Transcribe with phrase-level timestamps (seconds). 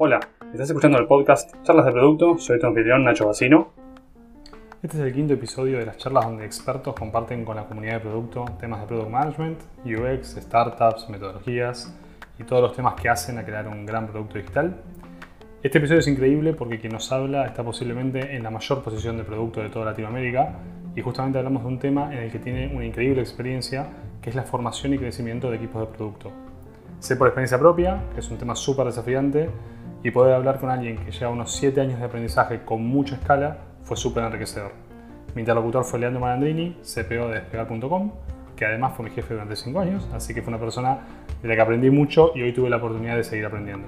[0.00, 0.20] Hola,
[0.52, 3.72] estás escuchando el podcast Charlas de Producto, soy tu anfitrión Nacho Bacino.
[4.80, 8.00] Este es el quinto episodio de las charlas donde expertos comparten con la comunidad de
[8.02, 11.92] producto temas de product management, UX, startups, metodologías
[12.38, 14.76] y todos los temas que hacen a crear un gran producto digital.
[15.64, 19.24] Este episodio es increíble porque quien nos habla está posiblemente en la mayor posición de
[19.24, 20.60] producto de toda Latinoamérica
[20.94, 23.88] y justamente hablamos de un tema en el que tiene una increíble experiencia
[24.22, 26.30] que es la formación y crecimiento de equipos de producto.
[27.00, 29.50] Sé por experiencia propia que es un tema súper desafiante
[30.02, 33.58] y poder hablar con alguien que lleva unos 7 años de aprendizaje con mucha escala
[33.82, 34.72] fue súper enriquecedor.
[35.34, 38.12] Mi interlocutor fue Leandro Malandrini, CPO de Despegar.com,
[38.56, 40.98] que además fue mi jefe durante 5 años, así que fue una persona
[41.42, 43.86] de la que aprendí mucho y hoy tuve la oportunidad de seguir aprendiendo.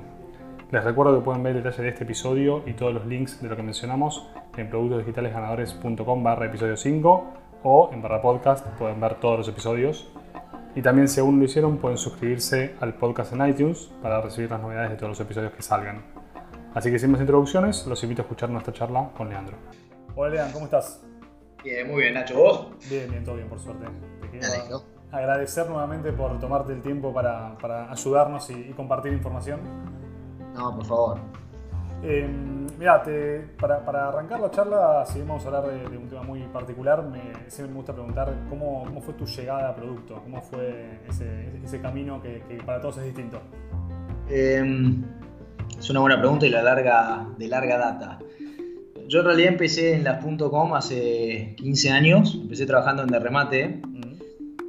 [0.71, 3.49] Les recuerdo que pueden ver el detalle de este episodio y todos los links de
[3.49, 7.25] lo que mencionamos en productosdigitalesganadores.com barra episodio 5
[7.65, 10.09] o en barra podcast pueden ver todos los episodios.
[10.75, 14.51] Y también si aún no lo hicieron pueden suscribirse al podcast en iTunes para recibir
[14.51, 16.05] las novedades de todos los episodios que salgan.
[16.75, 19.57] Así que sin más introducciones, los invito a escuchar nuestra charla con Leandro.
[20.15, 21.05] Hola Leandro, ¿cómo estás?
[21.65, 22.69] Bien, muy bien, Nacho, ¿vos?
[22.89, 23.87] Bien, bien, todo bien, por suerte.
[24.21, 29.61] Te quiero agradecer nuevamente por tomarte el tiempo para, para ayudarnos y, y compartir información.
[30.55, 31.19] No, por favor.
[32.03, 32.29] Eh,
[32.81, 33.03] mira,
[33.61, 37.05] para, para, arrancar la charla, si vamos a hablar de, de un tema muy particular,
[37.05, 41.51] me, siempre me gusta preguntar cómo, cómo, fue tu llegada a producto, cómo fue ese,
[41.63, 43.39] ese camino que, que, para todos es distinto.
[44.31, 44.65] Eh,
[45.79, 48.19] es una buena pregunta y la larga, de larga data.
[49.07, 53.83] Yo en realidad empecé en las.com hace 15 años, empecé trabajando en Derremate.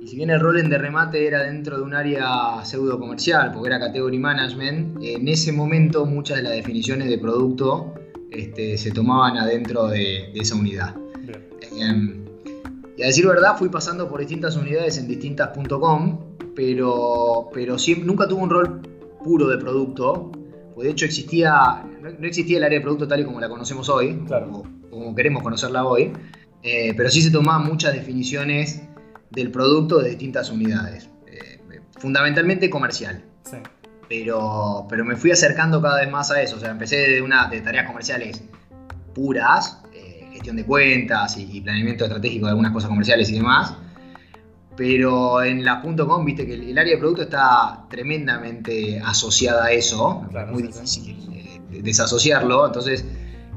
[0.02, 3.70] Y si bien el rol en Derremate era dentro de un área pseudo comercial, porque
[3.70, 7.94] era category management, en ese momento muchas de las definiciones de producto
[8.32, 10.96] este, se tomaban adentro de, de esa unidad.
[11.62, 12.22] Eh,
[12.98, 16.20] y a decir verdad, fui pasando por distintas unidades en distintas.com,
[16.56, 18.82] pero, pero siempre, nunca tuve un rol
[19.24, 20.32] puro de producto.
[20.76, 23.90] Pues de hecho existía, no existía el área de producto tal y como la conocemos
[23.90, 24.48] hoy, claro.
[24.48, 26.14] como, como, queremos conocerla hoy,
[26.64, 28.82] eh, pero sí se tomaban muchas definiciones
[29.30, 31.60] del producto de distintas unidades, eh,
[32.00, 33.24] fundamentalmente comercial.
[33.44, 33.58] Sí.
[34.12, 37.48] Pero, pero me fui acercando cada vez más a eso, o sea, empecé de, una,
[37.48, 38.44] de tareas comerciales
[39.16, 43.74] puras, eh, gestión de cuentas y, y, planeamiento estratégico de algunas cosas comerciales y demás,
[44.76, 49.72] pero en la .com viste que el, el, área de producto está tremendamente asociada a
[49.72, 51.62] eso, claro, muy sí, difícil sí.
[51.72, 53.06] Eh, desasociarlo, entonces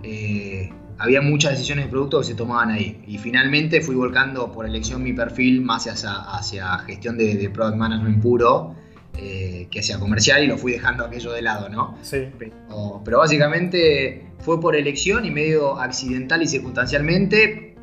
[0.05, 3.03] eh, había muchas decisiones de producto que se tomaban ahí.
[3.09, 7.77] Y finalmente fui volcando por elección mi perfil más hacia, hacia gestión de, de, product
[7.77, 8.84] management puro
[9.17, 11.97] eh, que hacia comercial y lo fui dejando aquello de lado, ¿no?
[12.03, 12.29] Sí.
[12.39, 17.75] Pero, pero, básicamente fue por elección y medio accidental y circunstancialmente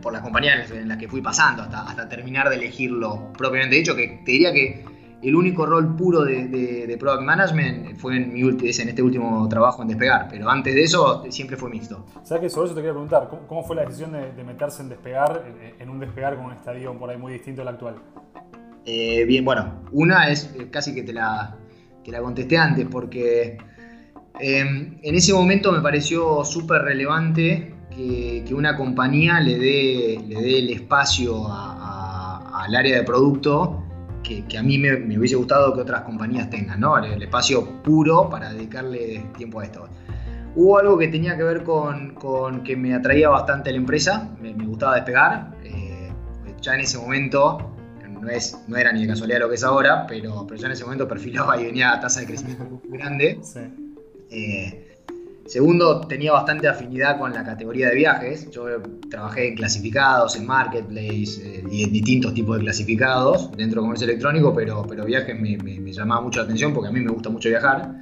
[0.00, 3.94] por las compañías en las que fui pasando hasta, hasta terminar de elegirlo propiamente dicho,
[3.94, 4.84] que te diría que
[5.22, 9.46] el único rol puro de, de, de, product management fue en, mi, en este último
[9.48, 12.06] trabajo en Despegar, pero antes de eso siempre fue mixto.
[12.22, 13.28] ¿Sabes que sobre eso te quería preguntar?
[13.28, 16.46] ¿Cómo, cómo fue la decisión de, de, meterse en Despegar, en, en, un Despegar con
[16.46, 17.96] un estadio por ahí muy distinto al actual?
[18.92, 21.56] Eh, bien, bueno, una es eh, casi que te la,
[22.04, 23.56] te la contesté antes, porque
[24.40, 30.58] eh, en ese momento me pareció súper relevante que, una compañía le dé, le dé
[30.58, 33.84] el espacio al área de producto
[34.24, 36.98] que, a mí me, hubiese gustado que otras compañías tengan, ¿no?
[36.98, 39.88] El, espacio puro para dedicarle tiempo a esto.
[40.56, 42.16] Hubo algo que tenía que ver con,
[42.64, 45.54] que me atraía bastante la empresa, me, me gustaba despegar.
[45.62, 46.10] Eh,
[46.60, 47.76] ya en ese momento,
[48.20, 50.72] no, es, no, era ni de casualidad lo que es ahora, pero, pero ya en
[50.72, 53.38] ese momento perfilaba y venía a tasa de crecimiento muy grande.
[53.42, 53.60] Sí.
[54.30, 54.90] Eh,
[55.50, 58.48] Segundo, tenía bastante afinidad con la categoría de viajes.
[58.52, 58.66] Yo
[59.10, 64.04] trabajé en clasificados, en marketplace eh, y en distintos tipos de clasificados dentro de comercio
[64.04, 67.10] electrónico, pero, pero viajes me, me, me, llamaba mucho la atención porque a mí me
[67.10, 67.96] gusta mucho viajar.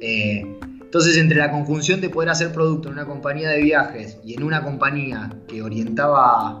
[0.00, 0.46] Eh,
[0.80, 4.44] entonces, entre la conjunción de poder hacer producto en una compañía de viajes y en
[4.44, 6.60] una compañía que orientaba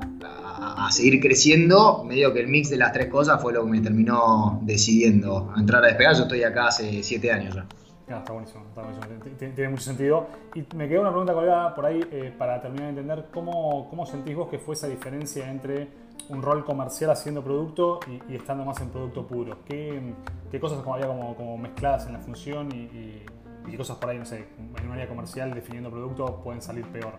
[0.86, 3.80] a seguir creciendo, medio que el mix de las tres cosas fue lo que me
[3.80, 6.14] terminó decidiendo entrar a despegar.
[6.14, 7.66] Yo estoy acá hace siete años ya.
[8.08, 9.06] No, está buenísimo, está buenísimo.
[9.38, 10.26] Tiene, tiene, mucho sentido.
[10.54, 14.06] Y me quedó una pregunta colgada por ahí eh, para terminar de entender cómo, cómo
[14.06, 15.88] sentís vos que fue esa diferencia entre
[16.30, 19.58] un rol comercial haciendo producto y, y estando más en producto puro.
[19.66, 20.14] ¿Qué,
[20.50, 23.26] qué cosas como había como, como, mezcladas en la función y, y,
[23.66, 26.86] y, qué cosas por ahí, no sé, en un área comercial definiendo producto pueden salir
[26.86, 27.12] peor?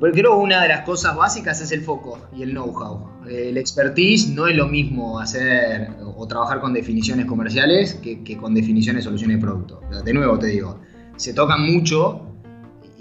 [0.00, 3.26] Pero creo que una de las cosas básicas es el foco y el know-how.
[3.28, 8.54] El expertise no es lo mismo hacer o trabajar con definiciones comerciales que, que, con
[8.54, 9.80] definiciones de soluciones de producto.
[10.04, 10.80] De nuevo te digo,
[11.16, 12.22] se tocan mucho,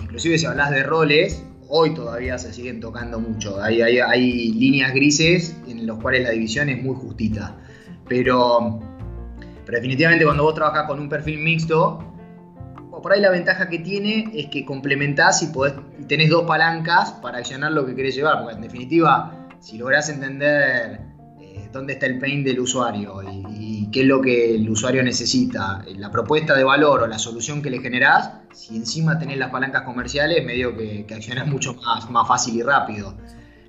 [0.02, 3.62] inclusive si hablas de roles, hoy todavía se siguen tocando mucho.
[3.62, 7.58] Hay, hay, hay líneas grises en las cuales la división es muy justita.
[8.10, 8.82] Pero,
[9.66, 12.11] pero definitivamente cuando vos trabajás con un perfil mixto,
[13.02, 15.74] por ahí la ventaja que tiene es que complementás y, podés,
[16.08, 21.02] tenés dos palancas para accionar lo que querés llevar, porque en definitiva, si lográs entender
[21.40, 25.84] eh, dónde está el pain del usuario y, qué es lo que el usuario necesita,
[25.98, 29.82] la propuesta de valor o la solución que le generás, si encima tenés las palancas
[29.82, 33.18] comerciales, medio que, que accionás mucho más, más fácil y rápido.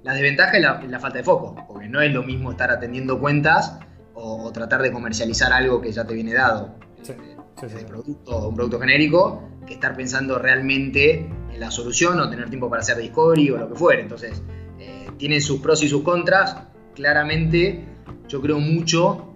[0.02, 3.78] La desventaja es la, falta de foco, porque no es lo mismo estar atendiendo cuentas
[4.14, 6.74] o, tratar de comercializar algo que ya te viene dado.
[7.02, 7.12] Sí,
[7.60, 12.68] sí, producto, un producto genérico, que estar pensando realmente en la solución o tener tiempo
[12.68, 14.02] para hacer discovery o lo que fuere.
[14.02, 14.42] Entonces,
[14.78, 16.56] eh, tiene sus pros y sus contras.
[16.94, 17.84] Claramente,
[18.28, 19.34] yo creo mucho,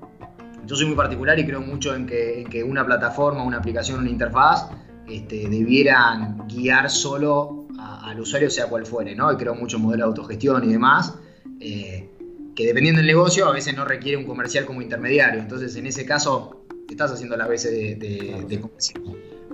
[0.64, 4.00] yo soy muy particular y creo mucho en que, en que una plataforma, una aplicación,
[4.00, 4.69] una interfaz
[5.08, 9.32] este, debieran guiar solo al usuario sea cual fuere, ¿no?
[9.32, 11.14] Y creo mucho modelo de autogestión y demás,
[11.60, 12.10] eh,
[12.54, 15.40] que dependiendo del negocio a veces no requiere un comercial como intermediario.
[15.40, 19.02] Entonces, en ese caso, estás haciendo la veces de, comercial.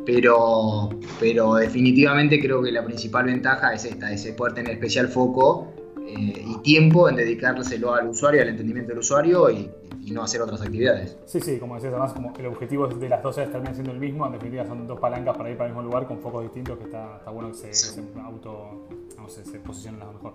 [0.04, 0.90] Pero,
[1.20, 5.72] pero definitivamente creo que la principal ventaja es esta, es poder tener especial foco
[6.04, 9.70] eh, y tiempo en dedicárselo al usuario, al entendimiento del usuario y,
[10.04, 11.16] y no hacer otras actividades.
[11.26, 13.98] Sí, sí, como decías, además como el objetivo de las dos áreas termina siendo el
[13.98, 16.78] mismo, en definitiva son dos palancas para ir para el mismo lugar con focos distintos
[16.78, 20.34] que está, está bueno que se, se auto, no sé, se posicionen a lo mejor.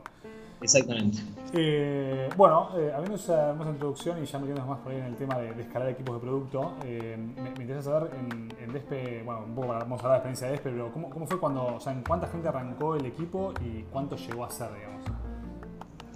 [0.62, 1.20] Exactamente.
[1.54, 5.16] Eh, bueno, eh, habiendo esa hermosa introducción y ya metiéndonos más por ahí en el
[5.16, 9.56] tema de, escalar equipos de producto, eh, me, interesa saber en, en, Despe, bueno, un
[9.56, 11.80] poco vamos a hablar de la experiencia de Despe, pero ¿cómo, ¿cómo, fue cuando, o
[11.80, 15.06] sea, en cuánta gente arrancó el equipo y cuánto llegó a ser, digamos?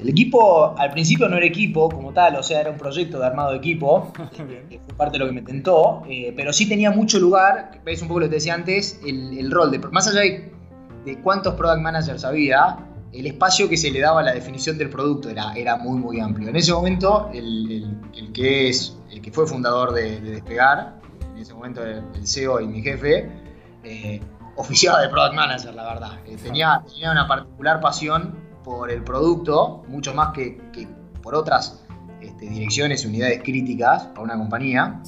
[0.01, 3.25] El equipo al principio no era equipo como tal, o sea, era un proyecto de
[3.27, 6.89] armado de equipo, que fue parte de lo que me tentó, eh, pero sí tenía
[6.89, 10.21] mucho lugar, veis un poco lo que te decía antes, el, rol de, más allá
[10.21, 12.77] de, cuántos product managers había,
[13.13, 16.19] el espacio que se le daba a la definición del producto era, era muy, muy
[16.19, 16.49] amplio.
[16.49, 17.97] En ese momento, el,
[18.33, 20.99] que, es, el que fue fundador de, Despegar,
[21.33, 23.29] en ese momento el, CEO y mi jefe,
[23.83, 24.21] eh,
[24.55, 26.19] oficiaba de product manager, la verdad.
[26.25, 30.59] Eh, tenía, tenía una particular pasión por el producto, mucho más que,
[31.21, 31.83] por otras
[32.21, 35.01] este, direcciones y unidades críticas para una compañía.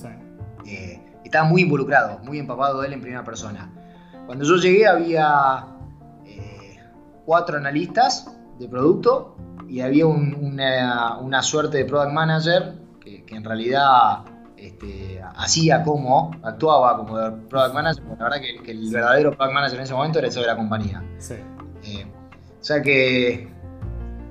[0.66, 3.72] Eh, estaba muy involucrado, muy empapado de él en primera persona.
[4.26, 5.68] Cuando yo llegué había
[7.26, 8.28] cuatro analistas
[8.60, 9.36] de producto
[9.68, 14.26] y había una, suerte de product manager que, en realidad
[14.58, 17.14] este, hacía como, actuaba como
[17.50, 20.46] product manager, la verdad que, el verdadero product manager en ese momento era el de
[20.46, 21.04] la compañía.
[21.18, 21.36] Sí.
[21.86, 22.06] Eh,
[22.60, 23.50] o sea que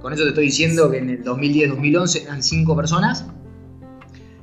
[0.01, 3.27] con eso te estoy diciendo que en el 2010-2011 eran cinco personas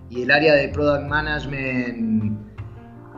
[0.09, 2.48] y el área de Product Management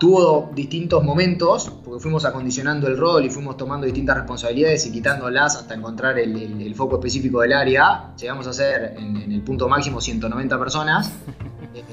[0.01, 5.57] tuvo distintos momentos, porque fuimos acondicionando el rol y fuimos tomando distintas responsabilidades y quitándolas
[5.57, 8.15] hasta encontrar el, foco específico del área.
[8.19, 11.13] Llegamos a ser en, el punto máximo 190 personas,
[11.75, 11.83] eh,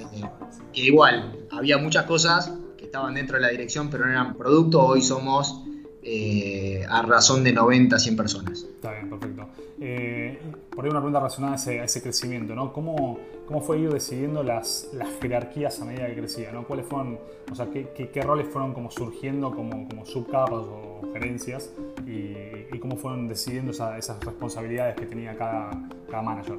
[0.72, 4.80] que igual había muchas cosas que estaban dentro de la dirección pero no eran producto,
[4.80, 5.60] hoy somos
[6.02, 8.62] eh, a razón de 90, 100 personas.
[8.62, 9.48] Está bien, perfecto.
[9.82, 10.40] Eh,
[10.78, 12.72] por ahí una pregunta relacionada a ese, crecimiento, ¿no?
[12.72, 16.68] ¿Cómo, ¿Cómo, fue ir decidiendo las, las, jerarquías a medida que crecía, ¿no?
[16.68, 17.18] ¿Cuáles fueron,
[17.50, 21.72] o sea, qué, qué, roles fueron como surgiendo como, como subcapas o gerencias
[22.06, 25.70] y, cómo fueron decidiendo esas responsabilidades que tenía cada,
[26.08, 26.58] cada manager?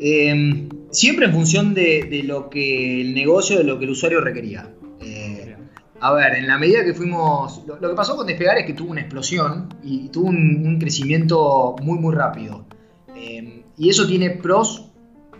[0.00, 4.20] Eh, siempre en función de, de, lo que el negocio, de lo que el usuario
[4.20, 4.68] requería.
[6.00, 7.62] A ver, en la medida que fuimos.
[7.66, 11.98] Lo, que pasó con Despegar es que tuvo una explosión y tuvo un, crecimiento muy,
[11.98, 12.64] muy rápido.
[13.16, 14.90] Eh, y eso tiene pros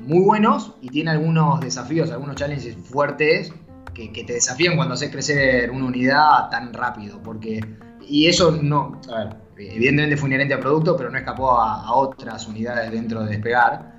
[0.01, 3.53] muy buenos y tiene algunos desafíos, algunos challenges fuertes
[3.95, 7.23] que, te desafían cuando haces crecer una unidad tan rápido.
[7.23, 7.61] Porque.
[8.07, 9.01] Y eso no.
[9.13, 13.31] A ver, evidentemente fue inherente al producto, pero no escapó a, otras unidades dentro de
[13.31, 13.99] Despegar.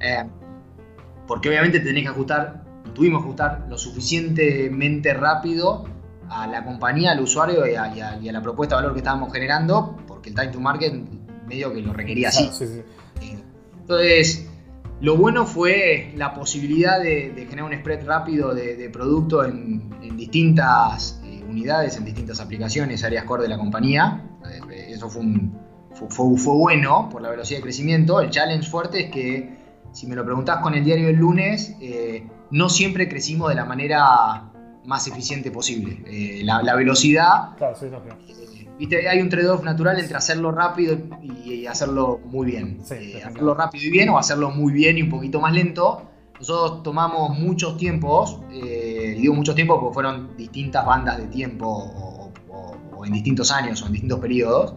[0.00, 0.24] Eh,
[1.26, 2.62] porque obviamente tenés que ajustar,
[2.94, 5.95] tuvimos que ajustar lo suficientemente rápido
[6.28, 10.30] a la compañía, al usuario y a, la propuesta de valor que estábamos generando, porque
[10.30, 10.94] el time to market
[11.46, 12.50] medio que lo requería así.
[13.20, 13.38] Eh,
[13.80, 14.48] entonces,
[15.00, 21.44] lo bueno fue la posibilidad de, generar un spread rápido de, producto en, distintas eh,
[21.48, 24.24] unidades, en distintas aplicaciones, áreas core de la compañía.
[24.70, 25.22] Eh, eso fue,
[26.08, 28.20] fue, bueno por la velocidad de crecimiento.
[28.20, 29.56] El challenge fuerte es que,
[29.92, 31.74] si me lo preguntás con el diario del lunes,
[32.50, 34.52] no siempre crecimos de la manera
[34.86, 36.02] más eficiente posible.
[36.06, 37.56] Eh, la, velocidad.
[37.56, 39.08] Claro, sí, eh, ¿viste?
[39.08, 42.80] Hay un trade-off natural entre hacerlo rápido y, hacerlo muy bien.
[42.90, 46.10] Eh, hacerlo rápido y bien o hacerlo muy bien y un poquito más lento.
[46.38, 53.04] Nosotros tomamos muchos tiempos, y digo muchos tiempos porque fueron distintas bandas de tiempo o,
[53.04, 54.74] en distintos años o en distintos periodos.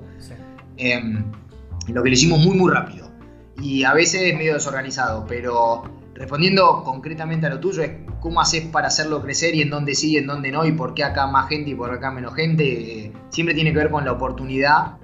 [0.77, 1.25] Em,
[1.87, 3.09] lo que lo hicimos muy, muy rápido.
[3.61, 5.83] Y a veces medio desorganizado, pero
[6.19, 10.11] respondiendo concretamente a lo tuyo, es cómo haces para hacerlo crecer y en dónde sí
[10.11, 13.13] y en dónde no, y por qué acá más gente y por acá menos gente.
[13.29, 14.97] siempre tiene que ver con la oportunidad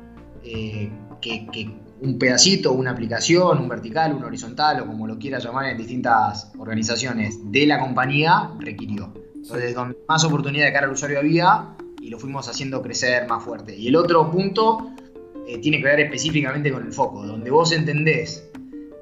[0.44, 0.92] que,
[1.22, 5.78] que, un pedacito, una aplicación, un vertical, un horizontal o como lo quieras llamar en
[5.78, 9.14] distintas organizaciones de la compañía requirió.
[9.34, 13.42] Entonces, donde más oportunidad de cara al usuario había y lo fuimos haciendo crecer más
[13.42, 13.76] fuerte.
[13.76, 14.92] Y el otro punto
[15.48, 18.50] eh, tiene que ver específicamente con el foco, donde vos entendés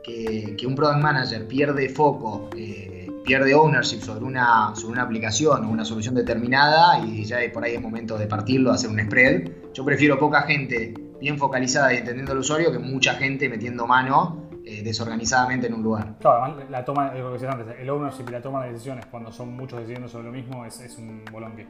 [0.03, 5.69] que, un product manager pierde foco, eh, pierde ownership sobre una, sobre una aplicación o
[5.69, 9.49] una solución determinada y ya por ahí es momento de partirlo, hacer un spread.
[9.73, 14.42] Yo prefiero poca gente bien focalizada y entendiendo al usuario que mucha gente metiendo mano
[14.65, 16.15] eh, desorganizadamente en un lugar.
[16.19, 19.53] Claro, la toma, lo que antes, el ownership y la toma de decisiones cuando son
[19.55, 21.67] muchos decidiendo sobre lo mismo es, es un bolonque.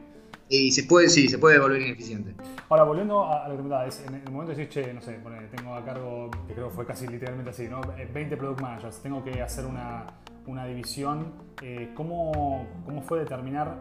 [0.48, 2.34] Y se puede, sí, se puede volver ineficiente.
[2.68, 5.18] Ahora, volviendo a, lo que me es, en el momento de decir, che, no sé,
[5.56, 7.80] tengo a cargo, que creo que fue casi literalmente así, ¿no?
[7.80, 10.06] 20 eh, product managers, tengo que hacer una,
[10.46, 11.32] una división.
[11.62, 13.80] Eh, ¿cómo, ¿Cómo fue determinar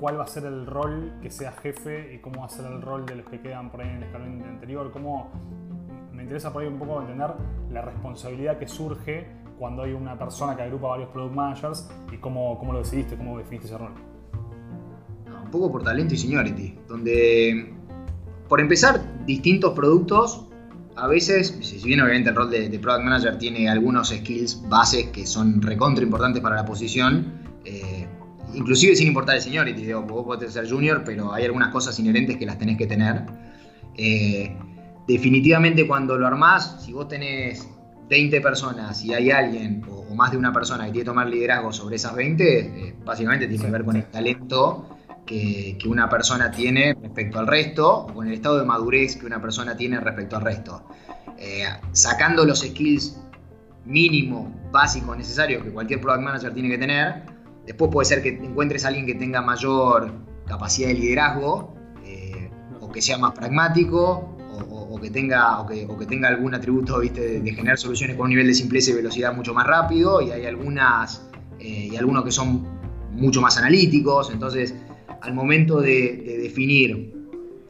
[0.00, 2.82] cuál va a ser el rol que sea jefe y cómo va a ser el
[2.82, 4.90] rol de los que quedan por ahí en el escalón anterior.
[4.92, 5.30] Cómo,
[6.14, 7.30] me interesa por ahí un poco entender
[7.70, 9.26] la responsabilidad que surge
[9.58, 13.38] cuando hay una persona que agrupa varios product managers y cómo, cómo lo decidiste, cómo
[13.38, 13.92] definiste ese rol.
[15.44, 17.74] Un poco por talento y seniority, donde
[18.48, 20.46] por empezar, distintos productos,
[20.96, 25.26] a veces, si bien obviamente el rol de, product manager tiene algunos skills bases que
[25.26, 27.32] son recontra importantes para la posición,
[27.64, 28.06] eh,
[28.54, 32.36] inclusive sin importar el seniority, digo, vos podés ser junior, pero hay algunas cosas inherentes
[32.36, 33.24] que las tenés que tener.
[33.96, 34.56] Eh,
[35.06, 37.68] definitivamente cuando lo armás, si vos tenés
[38.08, 41.72] 20 personas y hay alguien o, más de una persona que tiene que tomar liderazgo
[41.72, 44.88] sobre esas 20, eh, básicamente tiene que ver con el talento
[45.26, 49.40] que, una persona tiene respecto al resto o con el estado de madurez que una
[49.40, 50.84] persona tiene respecto al resto.
[51.38, 53.20] Eh, sacando los skills
[53.84, 57.34] mínimos, básicos, necesarios que cualquier product manager tiene que tener,
[57.66, 60.12] Después puede ser que encuentres a alguien que tenga mayor
[60.46, 64.33] capacidad de liderazgo, eh, o que sea más pragmático,
[65.04, 67.40] que, tenga, o que, tenga algún atributo ¿viste?
[67.40, 70.46] De, generar soluciones con un nivel de simpleza y velocidad mucho más rápido, y hay
[70.46, 71.28] algunas,
[71.60, 72.66] eh, y algunos que son
[73.12, 74.30] mucho más analíticos.
[74.30, 74.74] Entonces,
[75.20, 77.12] al momento de, de definir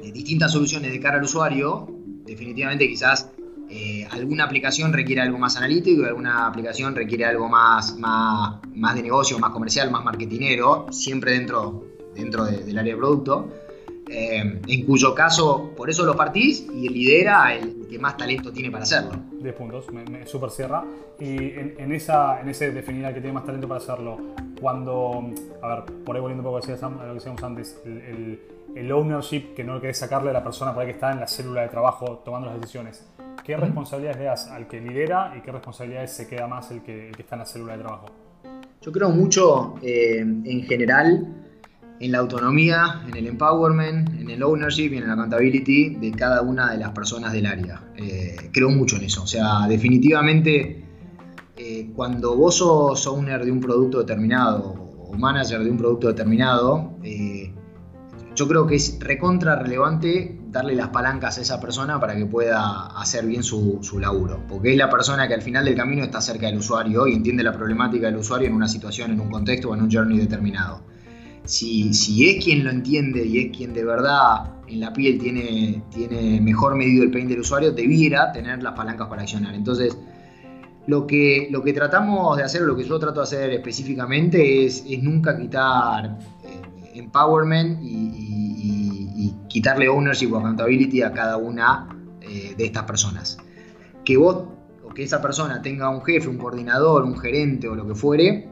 [0.01, 1.89] eh, distintas soluciones de cara al usuario,
[2.25, 3.31] definitivamente quizás
[3.69, 9.03] eh, alguna aplicación requiere algo más analítico alguna aplicación requiere algo más, más, más de
[9.03, 13.49] negocio, más comercial, más marketinero, siempre dentro, dentro del área de producto.
[14.09, 18.71] Eh, en cuyo caso, por eso lo partís y lidera el que más talento tiene
[18.71, 19.13] para hacerlo.
[19.41, 20.85] 10 puntos, me, me super cierra.
[21.19, 24.19] Y en, esa, en ese definir al que tiene más talento para hacerlo,
[24.61, 25.31] cuando,
[25.63, 28.41] a ver, por ahí volviendo un poco a lo que decíamos antes, el,
[28.75, 31.29] el, ownership que no querés sacarle a la persona por ahí que está en la
[31.29, 33.07] célula de trabajo tomando las decisiones.
[33.45, 37.11] ¿Qué responsabilidades le das al que lidera y qué responsabilidades se queda más el que,
[37.11, 38.07] está en la célula de trabajo?
[38.83, 41.44] Yo creo mucho eh, en general
[42.01, 46.43] en la autonomía, en el empowerment, en el ownership y en la accountability de cada
[46.43, 47.83] una de las personas del área.
[47.97, 49.23] Eh, creo mucho en eso.
[49.23, 50.85] O sea, definitivamente
[51.57, 54.75] eh, cuando vos sos owner de un producto determinado
[55.09, 56.95] o manager de un producto determinado,
[58.35, 62.87] yo creo que es recontra relevante darle las palancas a esa persona para que pueda
[63.01, 66.47] hacer bien su, laburo, porque es la persona que al final del camino está cerca
[66.47, 69.75] del usuario y entiende la problemática del usuario en una situación, en un contexto o
[69.75, 70.83] en un journey determinado.
[71.45, 71.91] Si,
[72.29, 75.83] es quien lo entiende y es quien de verdad en la piel tiene,
[76.41, 79.55] mejor medido el pain del usuario, debiera tener las palancas para accionar.
[79.55, 79.97] Entonces,
[80.87, 85.37] lo que, tratamos de hacer, o lo que yo trato de hacer específicamente, es, nunca
[85.37, 86.19] quitar
[86.95, 91.89] empowerment y, quitarle ownership o accountability a cada una
[92.21, 93.39] eh, de estas personas.
[94.05, 94.49] Que vos
[94.85, 98.49] o que esa persona tenga un jefe, un coordinador, un gerente o lo que fuere,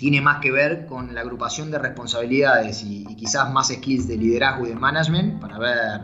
[0.00, 4.64] tiene más que ver con la agrupación de responsabilidades y, quizás más skills de liderazgo
[4.64, 6.00] y de management para ver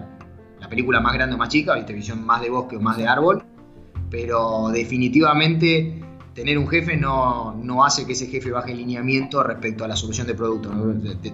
[0.60, 3.08] la película más grande o más chica, viste, visión más de bosque o más de
[3.08, 3.42] árbol,
[4.10, 9.88] pero definitivamente tener un jefe no, hace que ese jefe baje el lineamiento respecto a
[9.88, 10.70] la solución de producto.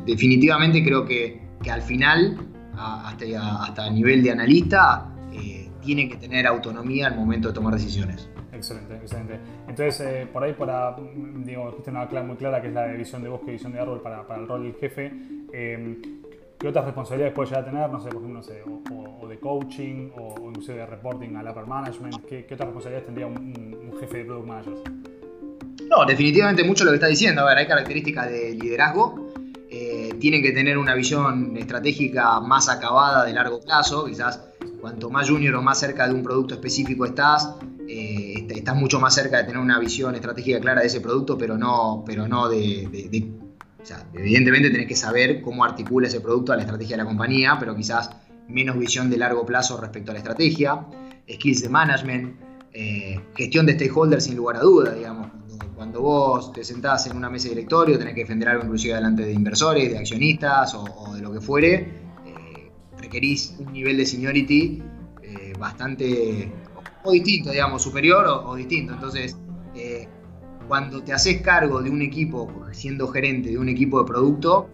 [0.07, 2.39] definitivamente creo que, al final,
[2.79, 3.25] hasta,
[3.61, 8.29] hasta nivel de analista, eh, tiene que tener autonomía al momento de tomar decisiones.
[8.63, 9.41] Excelente, excelente.
[9.67, 12.97] Entonces, eh, por ahí, para, digo, dijiste una clave muy clara que es la de
[12.97, 15.13] visión de bosque y visión de árbol para, el rol del jefe.
[15.53, 16.01] Eh,
[16.61, 17.91] ¿Qué otras responsabilidades puede llegar a tener?
[17.91, 18.63] No sé, por ejemplo, no sé,
[19.21, 22.25] o, de coaching, o, inclusive de reporting al upper management.
[22.25, 24.81] ¿Qué, otras responsabilidades tendría un, jefe de product managers?
[25.89, 27.43] No, definitivamente mucho lo que está diciendo.
[27.43, 29.33] A ver, hay características de liderazgo.
[29.69, 34.05] Eh, tienen que tener una visión estratégica más acabada de largo plazo.
[34.05, 34.53] Quizás
[34.83, 37.55] cuanto más junior o más cerca de un producto específico estás,
[37.89, 38.32] eh,
[38.63, 42.05] estás mucho más cerca de tener una visión estratégica clara de ese producto, pero no,
[42.07, 43.33] pero no de,
[43.83, 47.09] o sea, evidentemente tenés que saber cómo articula ese producto a la estrategia de la
[47.09, 48.11] compañía, pero quizás
[48.47, 50.87] menos visión de largo plazo respecto a la estrategia,
[51.29, 52.37] skills de management,
[52.73, 55.27] eh, gestión de stakeholders sin lugar a duda, digamos.
[55.75, 59.25] Cuando, vos te sentás en una mesa de directorio, tenés que defender algo inclusive delante
[59.25, 64.83] de inversores, de accionistas o, de lo que fuere, eh, requerís un nivel de seniority
[65.21, 66.53] eh, bastante
[67.05, 68.95] o distinto, digamos, superior o, distinto.
[68.95, 69.37] Entonces,
[70.69, 74.69] cuando te haces cargo de un equipo, siendo gerente de un equipo de producto,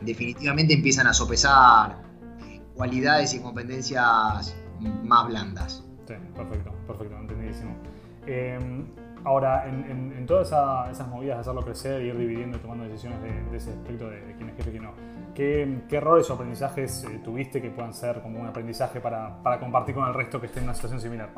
[0.00, 1.96] definitivamente empiezan a sopesar
[2.74, 4.56] cualidades y competencias
[5.04, 5.84] más blandas.
[6.06, 7.76] Sí, perfecto, perfecto, entendidísimo.
[8.26, 8.86] Em,
[9.24, 10.48] ahora, en, todas
[10.90, 14.48] esas movidas de hacerlo crecer, ir dividiendo y tomando decisiones de, ese aspecto de, quién
[14.48, 14.92] es jefe y quién no,
[15.34, 19.94] ¿qué, errores o aprendizajes eh, tuviste que puedan ser como un aprendizaje para, para compartir
[19.94, 21.30] con el resto que esté en una situación similar?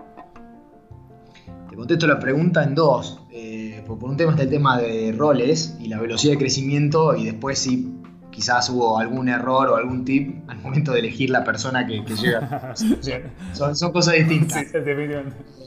[1.72, 3.26] Te contesto la pregunta en dos.
[3.30, 7.24] Eh, por un tema está el tema de roles y la velocidad de crecimiento y
[7.24, 7.94] después si
[8.30, 12.74] quizás hubo algún error o algún tip al momento de elegir la persona que, llega.
[13.54, 14.66] son, cosas distintas.
[14.66, 14.78] Sí,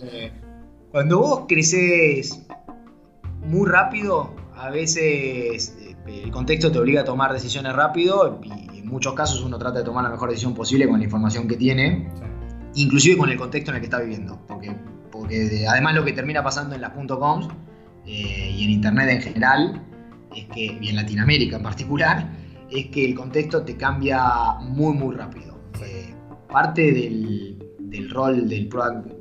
[0.03, 0.31] eh,
[0.91, 2.45] cuando vos creces
[3.43, 5.75] muy rápido, a veces
[6.07, 9.85] el contexto te obliga a tomar decisiones rápido y en muchos casos uno trata de
[9.85, 12.09] tomar la mejor decisión posible con la información que tiene,
[12.75, 14.39] inclusive con el contexto en el que está viviendo.
[14.47, 14.75] Porque,
[15.11, 17.47] porque además lo que termina pasando en las .coms
[18.05, 19.81] eh, y en Internet en general,
[20.35, 22.29] es que, y en Latinoamérica en particular,
[22.69, 25.57] es que el contexto te cambia muy, muy rápido.
[25.81, 26.13] Eh,
[26.51, 29.14] parte del, rol del product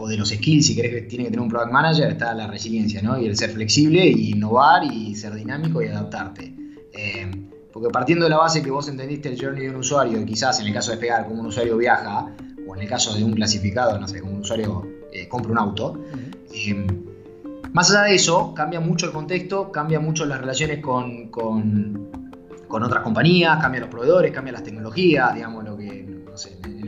[0.00, 2.46] o de los skills, si querés que tiene que tener un product manager, está la
[2.46, 3.18] resiliencia, ¿no?
[3.20, 6.54] Y el ser flexible, y innovar, y ser dinámico y adaptarte.
[6.94, 7.30] Eh,
[7.70, 10.58] porque partiendo de la base que vos entendiste el journey de un usuario, y quizás
[10.60, 12.34] en el caso de pegar como un usuario viaja,
[12.66, 15.58] o en el caso de un clasificado, no sé, como un usuario eh, compra un
[15.58, 16.02] auto,
[17.72, 22.10] más allá de eso, cambia mucho el contexto, cambia mucho las relaciones con, con
[22.70, 26.09] con otras compañías, cambian los proveedores, cambian las tecnologías, digamos, lo que,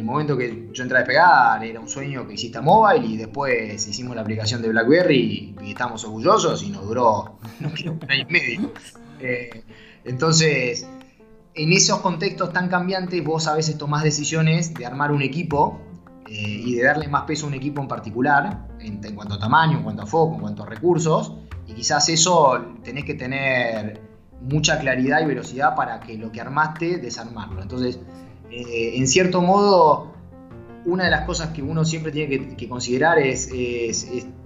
[0.03, 3.17] el momento que yo entré a despegar era un sueño que hiciste a mobile y
[3.17, 8.33] después hicimos la aplicación de BlackBerry y, estamos orgullosos y nos duró, un año y
[8.33, 8.73] medio.
[9.21, 9.63] Eh,
[10.05, 10.89] entonces,
[11.55, 15.81] en esos contextos tan cambiantes vos a veces tomás decisiones de armar un equipo
[16.27, 19.39] eh, y de darle más peso a un equipo en particular, en, en cuanto a
[19.39, 21.37] tamaño, en cuanto a foco, en cuanto a recursos,
[21.69, 24.01] y quizás eso tenés que tener
[24.41, 27.63] mucha claridad y velocidad para que lo que armaste desarmarlo.
[27.63, 28.01] Entonces,
[28.53, 30.13] eh, en cierto modo,
[30.85, 33.49] una de las cosas que uno siempre tiene que, considerar es,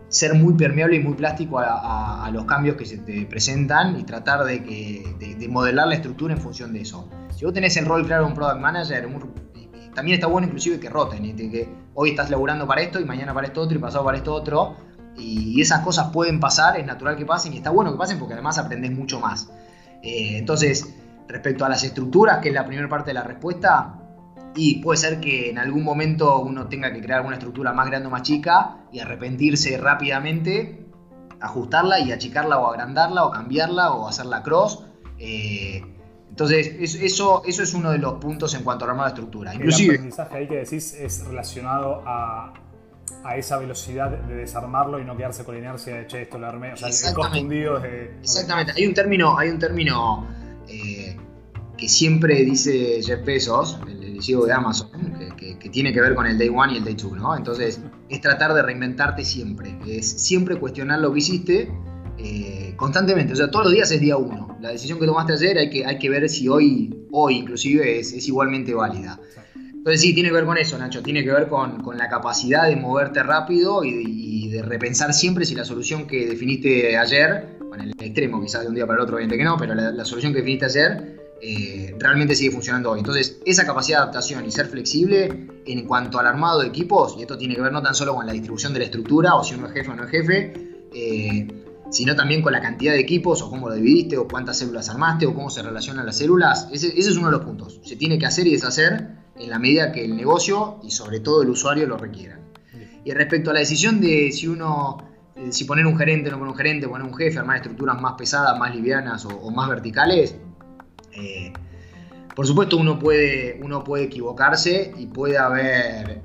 [0.08, 4.44] ser muy permeable y muy plástico a, los cambios que se te presentan y tratar
[4.44, 7.08] de, que, modelar la estructura en función de eso.
[7.36, 9.08] Si vos tenés el rol claro de un product manager,
[9.94, 13.48] también está bueno inclusive que roten, que hoy estás laburando para esto y mañana para
[13.48, 14.76] esto otro y pasado para esto otro.
[15.18, 18.34] Y esas cosas pueden pasar, es natural que pasen y está bueno que pasen porque
[18.34, 19.50] además aprendes mucho más.
[20.02, 20.94] Eh, entonces,
[21.28, 23.96] respecto a las estructuras, que es la primera parte de la respuesta,
[24.56, 28.08] y puede ser que en algún momento uno tenga que crear una estructura más grande
[28.08, 30.86] o más chica y arrepentirse rápidamente,
[31.40, 34.84] ajustarla y achicarla o agrandarla o cambiarla o hacerla cross.
[35.18, 35.82] Eh,
[36.30, 39.54] entonces, eso, eso es uno de los puntos en cuanto a armar la estructura.
[39.54, 42.52] Inclusive, el aprendizaje ahí que decís es relacionado a,
[43.36, 46.72] esa velocidad de desarmarlo y no quedarse con la inercia de che, esto lo armé.
[46.72, 48.72] O sea, el confundido Exactamente.
[48.76, 50.26] Hay un término, hay un término
[50.68, 51.16] eh,
[51.76, 54.88] que siempre dice Jeff Bezos, el, CEO de Amazon,
[55.36, 57.36] que, tiene que ver con el day one y el day two, ¿no?
[57.36, 59.78] Entonces, es tratar de reinventarte siempre.
[59.86, 61.70] Es siempre cuestionar lo que hiciste
[62.16, 63.34] eh, constantemente.
[63.34, 64.56] O sea, todos los días es día uno.
[64.60, 68.12] La decisión que tomaste ayer hay que, hay que ver si hoy, hoy inclusive, es,
[68.14, 69.20] es igualmente válida.
[69.86, 72.74] Entonces sí, tiene que ver con eso, Nacho, tiene que ver con, la capacidad de
[72.74, 78.40] moverte rápido y, de repensar siempre si la solución que definiste ayer, en el extremo
[78.40, 80.66] quizás de un día para el otro, obviamente que no, pero la, solución que definiste
[80.66, 83.00] ayer eh, realmente sigue funcionando hoy.
[83.00, 87.22] Entonces, esa capacidad de adaptación y ser flexible en cuanto al armado de equipos, y
[87.22, 89.54] esto tiene que ver no tan solo con la distribución de la estructura, o si
[89.54, 90.52] uno es jefe o no es jefe,
[90.94, 91.48] eh,
[91.90, 95.26] sino también con la cantidad de equipos, o cómo lo dividiste, o cuántas células armaste,
[95.26, 96.68] o cómo se relacionan las células.
[96.72, 97.80] Ese, ese es uno de los puntos.
[97.84, 101.42] Se tiene que hacer y deshacer en la medida que el negocio y sobre todo
[101.42, 102.40] el usuario lo requieran.
[103.04, 104.98] Y respecto a la decisión de si uno,
[105.36, 108.00] eh, si poner un gerente o no poner un gerente, poner un jefe, armar estructuras
[108.00, 110.36] más pesadas, más livianas o, más verticales,
[111.12, 111.52] eh,
[112.34, 116.22] por supuesto uno puede, uno puede equivocarse y puede haber,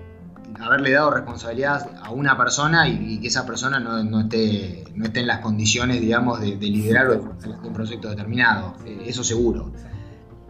[0.59, 5.27] haberle dado responsabilidad a una persona y, que esa persona no, esté, no esté en
[5.27, 9.71] las condiciones, digamos, de, liderar un proyecto determinado, eh, eso seguro.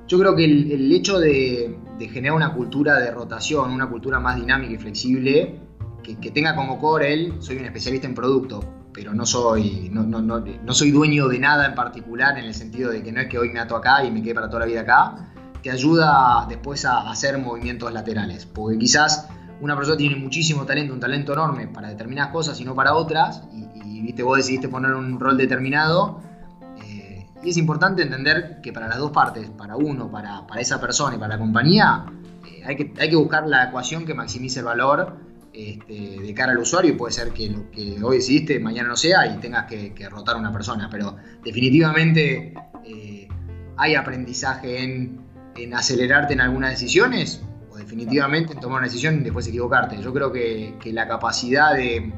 [0.07, 1.77] Yo creo que el, hecho de,
[2.11, 5.59] generar una cultura de rotación, una cultura más dinámica y flexible,
[6.01, 10.21] que, tenga como core él, soy un especialista en producto, pero no soy, no, no,
[10.21, 13.27] no, no, soy dueño de nada en particular en el sentido de que no es
[13.27, 16.45] que hoy me ato acá y me quede para toda la vida acá, te ayuda
[16.49, 19.27] después a hacer movimientos laterales, porque quizás
[19.61, 23.43] una persona tiene muchísimo talento, un talento enorme para determinadas cosas y no para otras,
[23.53, 26.21] y, viste, vos decidiste poner un rol determinado,
[26.83, 30.81] eh, y es importante entender que para las dos partes, para uno, para, para esa
[30.81, 32.05] persona y para la compañía,
[32.47, 36.53] eh, hay, que, hay que buscar la ecuación que maximice el valor este, de cara
[36.53, 39.65] al usuario y puede ser que lo que hoy decidiste mañana no sea y tengas
[39.65, 42.53] que, rotar a una persona, pero definitivamente
[42.85, 43.27] eh,
[43.75, 45.19] hay aprendizaje en,
[45.73, 50.01] acelerarte en algunas decisiones o definitivamente en tomar una decisión y después equivocarte.
[50.01, 52.13] Yo creo que, la capacidad de,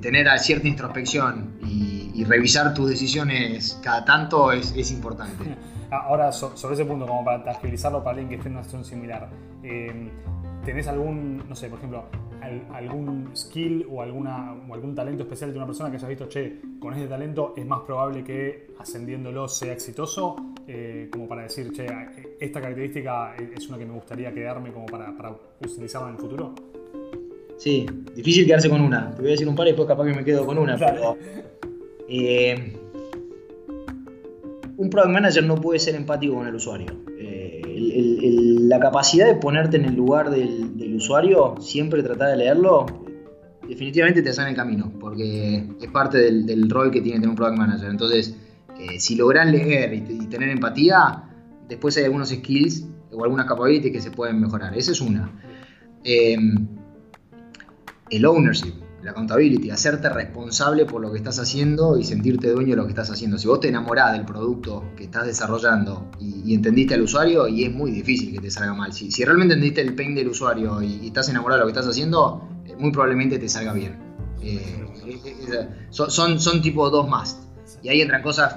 [0.00, 5.54] tener cierta introspección y, revisar tus decisiones cada tanto es, importante.
[5.90, 9.28] Ahora, sobre ese punto, como para agilizarlo para alguien que esté en una situación similar,
[9.62, 10.10] eh,
[10.64, 12.04] ¿Tenés algún, no sé, por ejemplo,
[12.72, 16.60] algún skill o, alguna, o algún talento especial de una persona que hayas visto, che,
[16.80, 20.36] con este talento es más probable que ascendiéndolo sea exitoso?
[20.66, 21.86] Eh, como para decir, che,
[22.40, 26.54] esta característica es una que me gustaría quedarme como para, para utilizarla en el futuro.
[27.58, 29.10] Sí, difícil quedarse con una.
[29.10, 30.78] Te voy a decir un par y después capaz que me quedo con una.
[30.78, 31.18] Pero,
[32.08, 32.76] eh,
[34.78, 37.04] un product manager no puede ser empático con el usuario
[38.68, 42.86] la capacidad de ponerte en el lugar del, usuario, siempre tratar de leerlo,
[43.68, 47.58] definitivamente te en el camino, porque es parte del, rol que tiene tener un product
[47.58, 47.90] manager.
[47.90, 48.36] Entonces,
[48.78, 51.24] eh, si logras leer y, tener empatía,
[51.68, 54.76] después hay algunos skills o algunas capabilities que se pueden mejorar.
[54.76, 55.30] Esa es una.
[56.04, 56.36] Eh,
[58.10, 62.76] el ownership la accountability, hacerte responsable por lo que estás haciendo y sentirte dueño de
[62.76, 63.36] lo que estás haciendo.
[63.36, 67.72] Si vos te enamorás del producto que estás desarrollando y, entendiste al usuario, y es
[67.72, 68.94] muy difícil que te salga mal.
[68.94, 72.48] Si, realmente entendiste el pain del usuario y, estás enamorado de lo que estás haciendo,
[72.64, 73.98] eh, muy probablemente te salga bien.
[74.40, 77.46] Eh, eh, son, son, tipo dos más.
[77.82, 78.56] Y ahí entran cosas,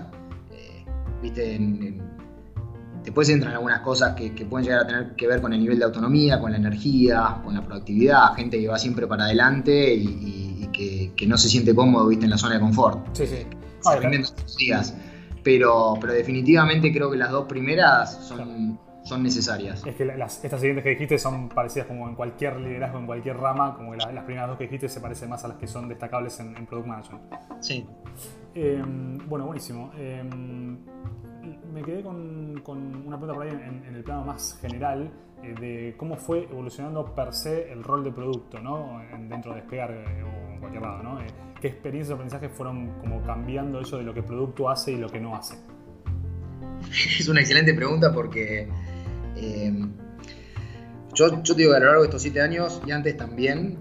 [1.21, 2.06] viste, en
[3.07, 5.85] Después entran algunas cosas que, pueden llegar a tener que ver con el nivel de
[5.85, 10.67] autonomía, con la energía, con la productividad, gente que va siempre para adelante y,
[11.15, 12.25] que, no se siente cómodo ¿viste?
[12.25, 13.15] en la zona de confort.
[13.15, 13.45] Sí, sí.
[14.59, 14.93] días.
[15.41, 19.85] Pero, pero definitivamente creo que las dos primeras son, son necesarias.
[19.85, 23.37] Es que las, estas siguientes que dijiste son parecidas como en cualquier liderazgo, en cualquier
[23.37, 25.87] rama, como las, las primeras dos que dijiste se parecen más a las que son
[25.87, 27.23] destacables en, Product Management.
[27.61, 27.85] Sí.
[28.53, 29.93] Em, bueno, buenísimo.
[29.97, 30.77] Em,
[31.73, 32.61] me quedé con,
[33.05, 35.11] una pregunta por ahí en, el plano más general
[35.43, 39.01] eh, de cómo fue evolucionando per se el rol de producto, ¿no?
[39.29, 41.21] dentro de Despegar eh, o en cualquier lado, ¿no?
[41.21, 41.27] Eh,
[41.61, 45.09] ¿Qué experiencias de aprendizaje fueron como cambiando eso de lo que producto hace y lo
[45.09, 45.55] que no hace?
[47.19, 48.67] Es una excelente pregunta porque
[51.13, 53.77] yo, yo, digo que a lo largo de estos siete años y antes también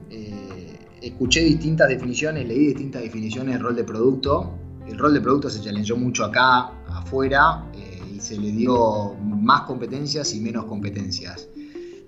[1.00, 4.58] escuché distintas definiciones, leí distintas definiciones del rol de producto.
[4.86, 6.70] El rol de producto se challengeó mucho acá,
[7.06, 7.64] afuera,
[8.12, 11.48] y se le dio más competencias y menos competencias.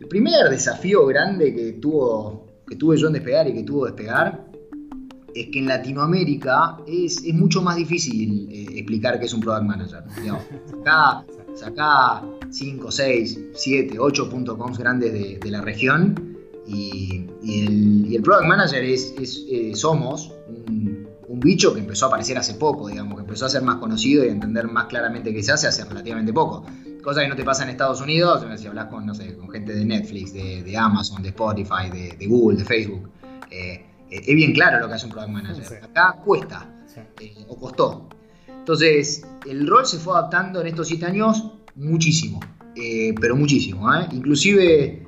[0.01, 4.45] El primer desafío grande que, tuvo, que tuve yo en despegar y que tuvo despegar
[5.35, 10.03] es que en Latinoamérica es, mucho más difícil eh, explicar qué es un product manager.
[11.55, 19.15] Sacá, 5, 6, 7, 8 .coms grandes de, la región y, el, product manager es,
[19.51, 23.49] eh, somos un, un bicho que empezó a aparecer hace poco, digamos, que empezó a
[23.51, 26.65] ser más conocido y a entender más claramente qué se hace hace relativamente poco.
[27.03, 29.75] Cosa que no te pasa en Estados Unidos, si hablas con, no sé, con gente
[29.75, 33.11] de Netflix, de, Amazon, de Spotify, de, Google, de Facebook.
[33.51, 35.85] Eh, eh, es bien claro lo que hace un product manager.
[35.85, 36.67] Acá cuesta,
[37.21, 38.09] eh, o costó.
[38.49, 42.41] Entonces, el rol se fue adaptando en estos siete años muchísimo,
[43.21, 43.87] pero muchísimo.
[44.13, 45.07] Inclusive,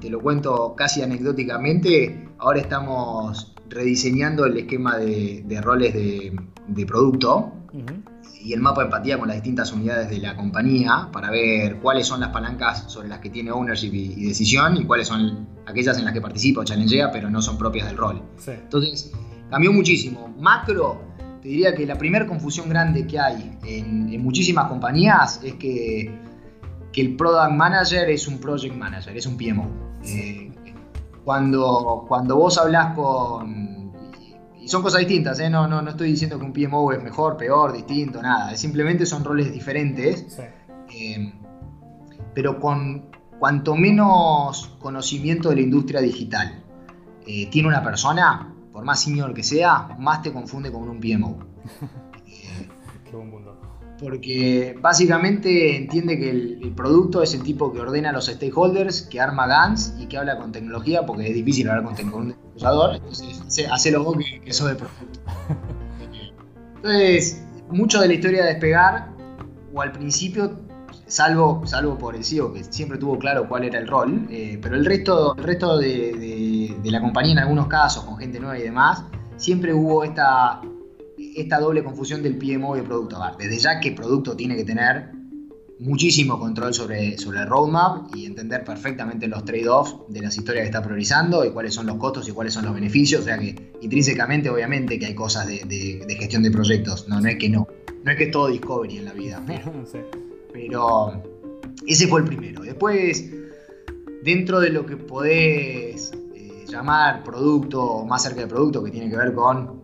[0.00, 7.52] te, lo cuento casi anecdóticamente, ahora estamos rediseñando el esquema de, roles de, producto
[8.42, 12.06] y el mapa de empatía con las distintas unidades de la compañía para ver cuáles
[12.06, 16.04] son las palancas sobre las que tiene ownership y, decisión y cuáles son aquellas en
[16.04, 18.22] las que participa o challengea pero no son propias del rol.
[18.46, 19.12] Entonces,
[19.50, 20.34] cambió muchísimo.
[20.38, 21.00] Macro,
[21.42, 26.10] te diría que la primera confusión grande que hay en, muchísimas compañías es que,
[26.92, 29.68] que, el product manager es un project manager, es un PMO.
[30.04, 30.53] Eh,
[31.24, 33.92] cuando, cuando vos hablas con...
[34.60, 35.50] Y son cosas distintas, ¿eh?
[35.50, 38.56] no, no, no estoy diciendo que un PMO es mejor, peor, distinto, nada.
[38.56, 40.38] Simplemente son roles diferentes.
[40.90, 41.32] Eh,
[42.34, 46.64] pero con cuanto menos conocimiento de la industria digital
[47.26, 51.38] eh, tiene una persona, por más senior que sea, más te confunde con un PMO.
[53.04, 53.73] Qué buen punto.
[54.04, 59.18] Porque básicamente entiende que el, producto es el tipo que ordena a los stakeholders, que
[59.18, 63.66] arma GANs y que habla con tecnología, porque es difícil hablar con, un desarrollador, entonces
[63.72, 65.20] hacelo vos que, que sos de producto.
[66.76, 69.08] Entonces, mucho de la historia de despegar,
[69.72, 70.58] o al principio,
[71.06, 74.76] salvo, salvo por el CEO, que siempre tuvo claro cuál era el rol, eh, pero
[74.76, 79.02] el resto, el resto de, la compañía en algunos casos, con gente nueva y demás,
[79.36, 80.60] siempre hubo esta,
[81.34, 83.18] esta doble confusión del PMO y el producto.
[83.38, 85.10] Desde ya que producto tiene que tener
[85.78, 90.68] muchísimo control sobre, sobre el roadmap y entender perfectamente los trade-offs de las historias que
[90.68, 93.22] está priorizando y cuáles son los costos y cuáles son los beneficios.
[93.22, 97.08] O sea que intrínsecamente, obviamente, que hay cosas de, gestión de proyectos.
[97.08, 97.66] No, no es que no.
[98.04, 99.42] No es que es todo Discovery en la vida.
[100.52, 101.22] Pero,
[101.86, 102.62] ese fue el primero.
[102.62, 103.30] Después,
[104.22, 109.16] dentro de lo que podés eh, llamar producto, más cerca del producto, que tiene que
[109.16, 109.82] ver con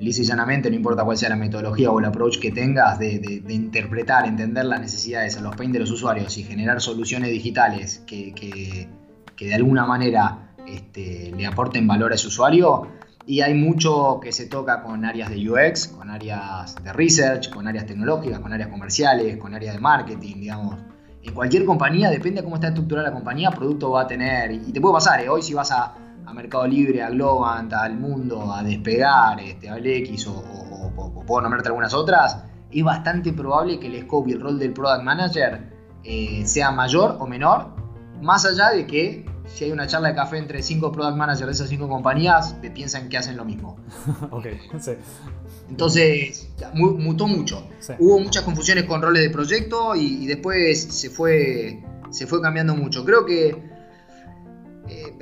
[0.00, 3.42] lisa y llanamente, no importa cuál sea la metodología o el approach que tengas, de,
[3.48, 8.88] interpretar, entender las necesidades a los pain de los usuarios y generar soluciones digitales que,
[9.38, 12.88] de alguna manera este, le aporten valor a ese usuario.
[13.26, 17.68] Y hay mucho que se toca con áreas de UX, con áreas de research, con
[17.68, 20.76] áreas tecnológicas, con áreas comerciales, con áreas de marketing, digamos.
[21.22, 24.72] En cualquier compañía, depende de cómo está estructurada la compañía, producto va a tener, y
[24.72, 25.28] te puede pasar, ¿eh?
[25.28, 25.94] hoy si vas a,
[26.28, 30.44] a Mercado Libre, a Globant, al Mundo, a Despegar, este, a X o,
[31.26, 35.02] puedo nombrarte algunas otras, es bastante probable que el scope y el rol del product
[35.02, 35.72] manager
[36.04, 37.68] eh, sea mayor o menor,
[38.20, 41.52] más allá de que si hay una charla de café entre cinco product managers de
[41.52, 43.78] esas cinco compañías, te piensan que hacen lo mismo.
[44.30, 44.46] ok,
[44.78, 44.92] sí.
[45.70, 47.66] Entonces, mutó mucho.
[47.98, 52.74] Hubo muchas confusiones con roles de proyecto y, y después se fue, se fue cambiando
[52.74, 53.02] mucho.
[53.06, 53.77] Creo que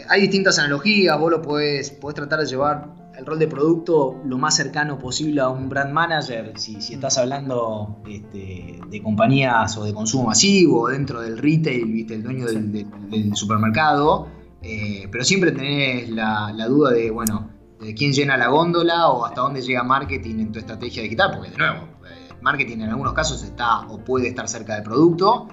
[0.08, 4.56] hay distintas analogías, vos lo podés, tratar de llevar el rol de producto lo más
[4.56, 10.26] cercano posible a un brand manager, si, estás hablando este, de compañías o de consumo
[10.26, 12.14] masivo, dentro del retail, ¿viste?
[12.14, 14.28] el dueño del, supermercado,
[14.62, 19.40] eh, pero siempre tenés la, duda de, bueno, de quién llena la góndola o hasta
[19.40, 23.42] dónde llega marketing en tu estrategia digital, porque de nuevo, eh, marketing en algunos casos
[23.42, 25.48] está o puede estar cerca del producto,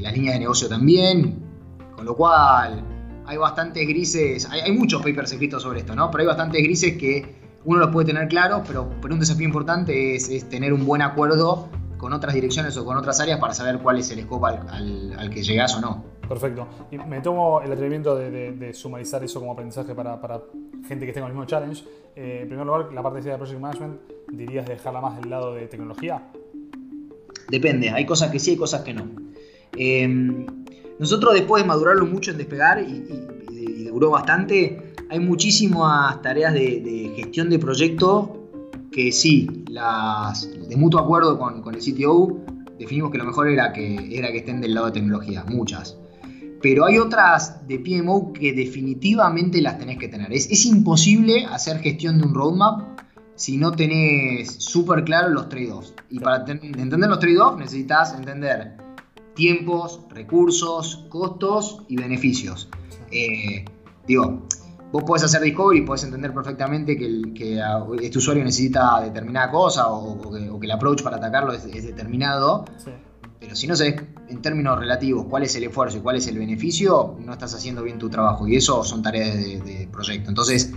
[0.00, 1.42] las líneas de negocio también,
[1.96, 2.93] con lo cual
[3.26, 6.10] hay bastantes grises, hay, muchos papers escritos sobre esto, ¿no?
[6.10, 7.24] Pero hay bastantes grises que
[7.64, 12.12] uno los puede tener claro, pero, un desafío importante es, tener un buen acuerdo con
[12.12, 15.74] otras direcciones o con otras áreas para saber cuál es el scope al, que llegas
[15.76, 16.04] o no.
[16.28, 16.66] Perfecto.
[16.90, 20.42] Y me tomo el atrevimiento de, sumarizar eso como aprendizaje para,
[20.86, 21.84] gente que con el mismo challenge.
[22.16, 24.00] Eh, en primer lugar, la parte de Project Management,
[24.32, 26.30] ¿dirías dejarla más del lado de tecnología?
[27.48, 29.08] Depende, hay cosas que sí, hay cosas que no.
[29.76, 30.46] Eh,
[30.98, 33.24] nosotros después de madurarlo mucho en despegar y,
[33.90, 38.50] duró bastante, hay muchísimas tareas de, gestión de proyecto
[38.90, 42.40] que sí, las, de mutuo acuerdo con, el CTO,
[42.76, 45.96] definimos que lo mejor era que, era que estén del lado de tecnología, muchas.
[46.60, 50.32] Pero hay otras de PMO que definitivamente las tenés que tener.
[50.32, 52.94] Es, es imposible hacer gestión de un roadmap
[53.36, 55.94] si no tenés súper claro los trade-offs.
[56.10, 58.83] Y para entender los trade-offs necesitas entender
[59.34, 62.68] tiempos, recursos, costos y beneficios.
[63.10, 63.64] Eh,
[64.06, 64.46] digo,
[64.92, 67.60] vos podés hacer discovery y podés entender perfectamente que,
[68.02, 72.64] este usuario necesita determinada cosa o, que, el approach para atacarlo es, determinado.
[73.40, 76.38] Pero si no sabes en términos relativos cuál es el esfuerzo y cuál es el
[76.38, 78.48] beneficio, no estás haciendo bien tu trabajo.
[78.48, 80.30] Y eso son tareas de, de proyecto.
[80.30, 80.72] Entonces,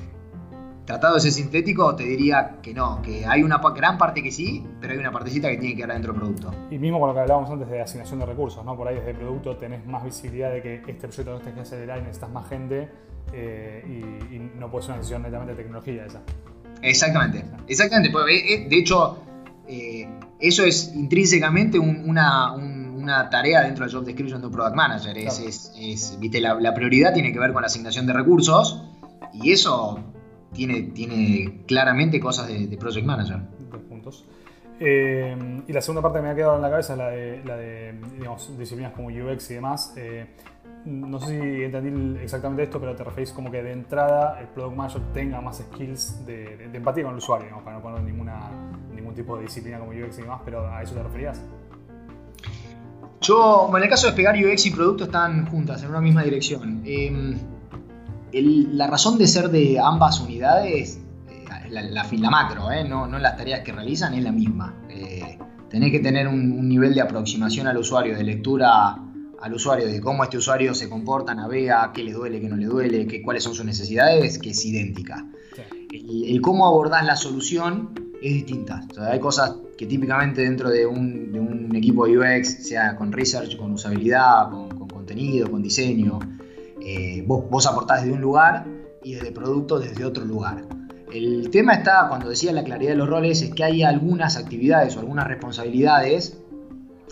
[0.88, 4.66] tratado de ser sintético, te diría que no, que hay una gran parte que sí,
[4.80, 6.54] pero hay una partecita que tiene que quedar dentro del producto.
[6.72, 8.76] Y mismo con lo que hablábamos antes de asignación de recursos, ¿no?
[8.78, 11.62] Por ahí desde el producto tenés más visibilidad de que este proyecto no tenés que
[11.62, 12.90] hacer el aire, necesitas más gente
[13.34, 13.84] eh,
[14.32, 16.22] y, no puede ser una decisión netamente de tecnología esa.
[16.82, 18.10] Exactamente, exactamente.
[18.10, 19.20] Pues, eh, eh, de hecho,
[20.40, 22.56] eso es intrínsecamente una,
[23.30, 25.18] tarea dentro del job description de un product manager.
[25.18, 26.40] Es, ¿viste?
[26.40, 28.86] La, prioridad tiene que ver con la asignación de recursos
[29.34, 30.00] y eso
[30.54, 33.40] tiene, tiene claramente cosas de, project manager.
[33.90, 34.26] puntos.
[34.80, 37.44] Eh, y la segunda parte que me ha quedado en la cabeza es la de,
[37.44, 37.96] la de
[38.58, 39.94] disciplinas como UX y demás.
[39.98, 40.28] Eh,
[40.86, 44.76] no sé si entendí exactamente esto, pero te referís como que de entrada el product
[44.76, 48.50] manager tenga más skills de, empatía con el usuario, para no poner ninguna,
[48.94, 51.44] ningún tipo de disciplina como UX y demás, pero ¿a eso te referías?
[53.20, 56.84] Yo, en el caso de pegar UX y producto están juntas en una misma dirección.
[56.86, 57.36] Eh,
[58.34, 63.38] la razón de ser de ambas unidades, eh, la, la, macro, eh, no, no, las
[63.38, 64.76] tareas que realizan, es la misma.
[64.90, 65.38] Eh,
[65.70, 68.98] tenés que tener un, nivel de aproximación al usuario, de lectura
[69.40, 72.66] al usuario, de cómo este usuario se comporta, navega, qué le duele, qué no le
[72.66, 75.26] duele, qué, cuáles son sus necesidades, que es idéntica.
[75.92, 78.86] El, cómo abordás la solución es distinta.
[79.10, 84.50] hay cosas que típicamente dentro de un, equipo de UX, sea con research, con usabilidad,
[84.50, 86.20] con, contenido, con diseño,
[86.90, 88.66] eh, vos, vos aportás desde un lugar
[89.04, 90.64] y desde producto desde otro lugar.
[91.12, 94.96] El tema está, cuando decía la claridad de los roles, es que hay algunas actividades
[94.96, 96.42] o algunas responsabilidades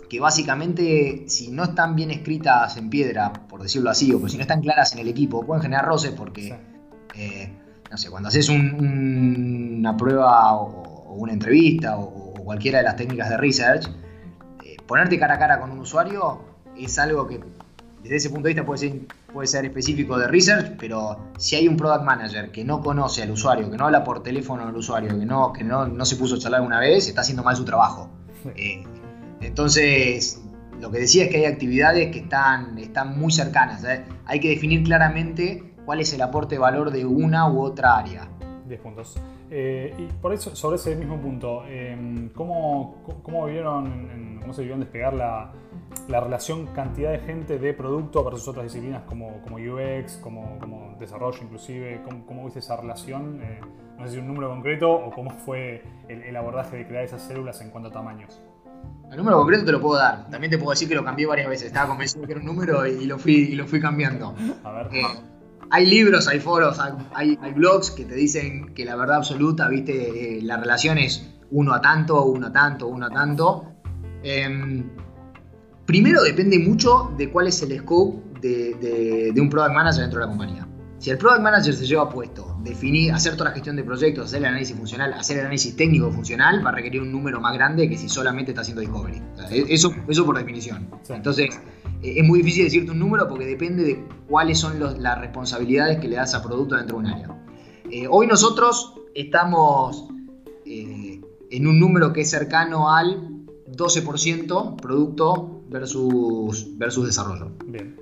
[0.08, 4.42] que básicamente, si no están bien escritas en piedra, por decirlo así, o si no
[4.42, 6.58] están claras en el equipo, pueden generar roces porque,
[7.14, 7.52] eh,
[7.90, 13.36] no sé, cuando haces una prueba o, una entrevista o, cualquiera de las técnicas de
[13.36, 13.88] research,
[14.64, 16.40] eh, ponerte cara a cara con un usuario
[16.78, 17.40] es algo que
[18.06, 19.00] desde ese punto de vista puede ser,
[19.32, 23.32] puede ser específico de research, pero si hay un product manager que no conoce al
[23.32, 26.38] usuario, que no habla por teléfono al usuario, que no, que no, se puso a
[26.38, 28.08] charlar una vez, está haciendo mal su trabajo.
[28.54, 28.84] Eh,
[29.40, 30.40] entonces,
[30.80, 33.82] lo que decía es que hay actividades que están, están muy cercanas.
[33.84, 34.04] ¿eh?
[34.24, 38.28] Hay que definir claramente cuál es el aporte de valor de una u otra área.
[38.68, 39.16] 10 puntos.
[39.50, 44.74] Eh, y por eso, sobre ese mismo punto, em, ¿cómo, cómo, vieron, cómo se vio
[44.74, 45.52] en despegar la,
[46.08, 50.96] la, relación cantidad de gente de producto versus otras disciplinas como, como UX, como, como
[50.98, 52.02] desarrollo inclusive?
[52.04, 53.40] ¿Cómo, cómo viste esa relación?
[53.42, 53.60] Eh,
[53.98, 57.22] no sé si un número concreto o cómo fue el, el, abordaje de crear esas
[57.22, 58.40] células en cuanto a tamaños.
[59.10, 60.28] El número concreto te lo puedo dar.
[60.28, 61.68] También te puedo decir que lo cambié varias veces.
[61.68, 64.34] Estaba convencido de que era un número y lo fui, y lo fui cambiando.
[64.64, 64.88] A ver.
[64.92, 65.02] Eh,
[65.70, 66.78] hay libros, hay foros,
[67.14, 71.72] hay, blogs que te dicen que la verdad absoluta, viste, eh, la relación es uno
[71.72, 73.64] a tanto, uno a tanto, uno a tanto.
[74.22, 74.84] Em,
[75.84, 80.30] primero depende mucho de cuál es el scope de, un product manager dentro de la
[80.30, 80.65] compañía.
[81.06, 84.40] Si el product manager se lleva puesto, definir, hacer toda la gestión de proyectos, hacer
[84.40, 87.88] el análisis funcional, hacer el análisis técnico funcional, va a requerir un número más grande
[87.88, 89.22] que si solamente está haciendo discovery.
[89.52, 90.90] E, eso, eso por definición.
[91.08, 91.60] Entonces,
[92.02, 96.08] eh, es muy difícil decirte un número porque depende de cuáles son las responsabilidades que
[96.08, 97.28] le das a producto dentro de un área.
[97.88, 100.08] Eh, hoy nosotros estamos
[100.64, 101.20] eh,
[101.52, 107.52] en un número que es cercano al 12% producto versus, versus desarrollo.
[107.64, 107.94] Bien.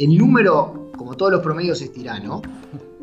[0.00, 2.42] El número, como todos los promedios, es tirano.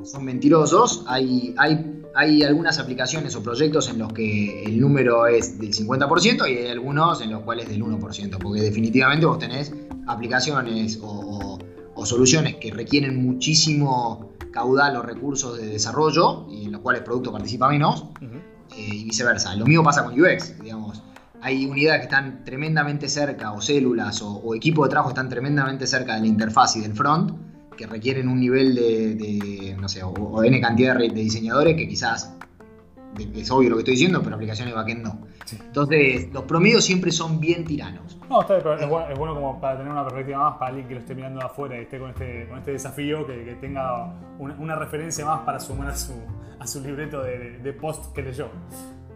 [0.03, 1.03] Son mentirosos.
[1.07, 6.49] Hay, hay hay algunas aplicaciones o proyectos en los que el número es del 50%
[6.49, 9.71] y hay algunos en los cuales del 1%, porque definitivamente vos tenés
[10.07, 11.59] aplicaciones o,
[12.05, 17.31] soluciones que requieren muchísimo caudal o recursos de desarrollo y en los cuales el producto
[17.33, 18.35] participa menos eh,
[18.77, 19.55] y viceversa.
[19.55, 21.03] Lo mismo pasa con UX, digamos.
[21.41, 25.29] Hay unidades que están tremendamente cerca o células o, o equipos de trabajo que están
[25.29, 27.47] tremendamente cerca de la interfaz y del front
[27.77, 32.35] que requieren un nivel de, no sé, o, N cantidad de, diseñadores que quizás
[33.35, 35.27] es obvio lo que estoy diciendo, pero aplicaciones backend no.
[35.51, 38.19] Entonces, los promedios siempre son bien tiranos.
[38.29, 40.95] No, está bien, pero es bueno, como para tener una perspectiva más para alguien que
[40.95, 44.75] lo esté mirando de afuera y esté con este, con este desafío, que, tenga una,
[44.75, 46.13] referencia más para sumar a su,
[46.59, 48.49] a su libreto de, post que leyó.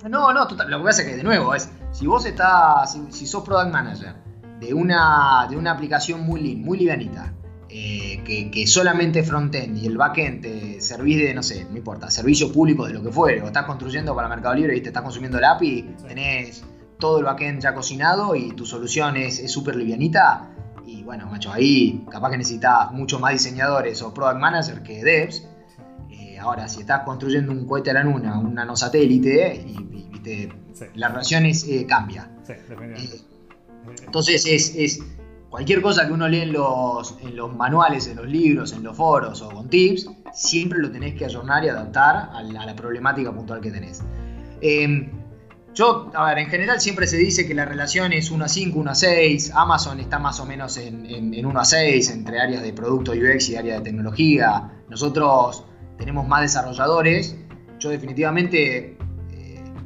[0.10, 3.28] No, no, total, lo que pasa es que, de nuevo, es si vos estás, si,
[3.28, 4.16] sos product manager
[4.60, 7.34] de una, de una aplicación muy lean, muy livianita,
[7.70, 12.52] eh, que, solamente frontend y el backend te servís de, no sé, no importa, servicio
[12.52, 15.38] público de lo que fuere, o estás construyendo para Mercado Libre y te estás consumiendo
[15.38, 16.64] el API, tenés
[17.00, 20.50] todo el backend ya cocinado y tu solución es súper livianita.
[20.86, 25.48] Y bueno, macho, ahí capaz que necesitas mucho más diseñadores o product managers que devs.
[26.42, 30.50] Eh, ahora, si estás construyendo un cohete a la luna, un nanosatélite, y, viste,
[30.96, 32.30] la relación eh, cambia.
[34.06, 35.00] entonces es
[35.50, 38.96] cualquier cosa que uno lee en los, en los manuales, en los libros, en los
[38.96, 43.62] foros o con tips, siempre lo tenés que ayornar y adaptar a la, problemática puntual
[43.62, 44.02] que tenés.
[44.62, 45.12] Em,
[45.74, 48.80] yo, a ver, en general siempre se dice que la relación es 1 a 5,
[48.80, 49.52] 1 a 6.
[49.54, 53.50] Amazon está más o menos en, en, 1 a 6 entre áreas de producto UX
[53.50, 54.84] y áreas de tecnología.
[54.90, 55.66] Nosotros
[56.02, 57.36] tenemos más desarrolladores.
[57.80, 58.98] Yo definitivamente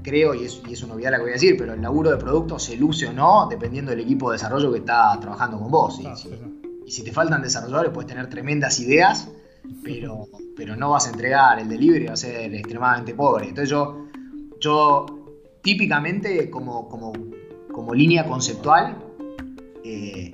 [0.06, 2.12] creo, y es, y es una obviedad la que voy a decir, pero el laburo
[2.12, 5.71] de producto se luce o no dependiendo del equipo de desarrollo que está trabajando con
[5.71, 5.99] vos.
[5.99, 9.28] y, si, te faltan desarrolladores, puedes tener tremendas ideas,
[9.84, 13.49] pero, pero no vas a entregar el delivery, va a ser extremadamente pobre.
[13.49, 14.06] Entonces yo,
[14.62, 15.06] yo
[15.62, 17.12] típicamente como, como,
[17.73, 18.97] como línea conceptual,
[19.84, 20.32] eh,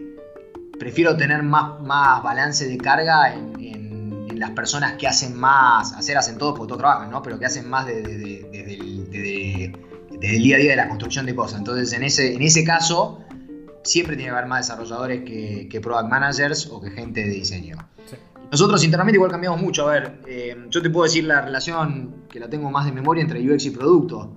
[0.78, 3.62] prefiero tener más, más balance de carga en,
[4.42, 7.22] las personas que hacen más, hacer hacen todos porque todos trabajan, ¿no?
[7.22, 9.72] Pero que hacen más desde de,
[10.20, 11.60] el día a día de la construcción de cosas.
[11.60, 13.20] Entonces, en ese, en ese caso,
[13.84, 17.78] siempre tiene que haber más desarrolladores que, que product managers o que gente de diseño.
[18.52, 19.88] Nosotros internamente igual cambiamos mucho.
[19.88, 23.22] A ver, eh, yo te puedo decir la relación que la tengo más de memoria
[23.22, 24.34] entre UX y producto.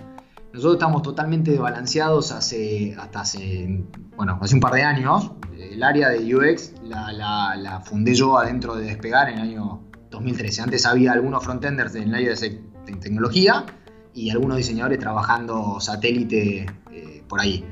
[0.53, 3.87] Nosotros estamos totalmente desbalanceados hace, hasta hace,
[4.17, 5.33] bueno, hace un par de años.
[5.59, 9.84] El área de UX la, la fundé yo adentro de Despegar en el año
[10.15, 10.63] 2013.
[10.63, 12.61] Antes había algunos frontenders en el área de,
[13.01, 13.65] tecnología
[14.13, 17.65] y algunos diseñadores trabajando satélite eh, por ahí.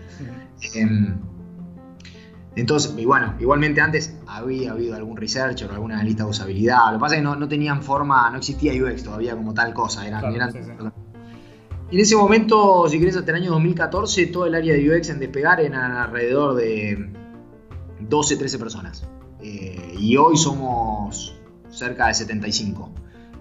[0.75, 1.19] Em,
[2.55, 6.87] entonces, y bueno, igualmente antes había habido algún researcher o alguna analista de usabilidad.
[6.89, 10.07] Lo que pasa es que no, tenían forma, no existía UX todavía como tal cosa.
[10.07, 10.25] Eran,
[11.91, 15.09] Y en ese momento, si querés, hasta el año 2014, todo el área de UX
[15.09, 17.11] en despegar eran alrededor de
[18.01, 19.09] 12, 13 personas.
[19.41, 21.35] Eh, y hoy somos
[21.73, 22.91] cerca de 75.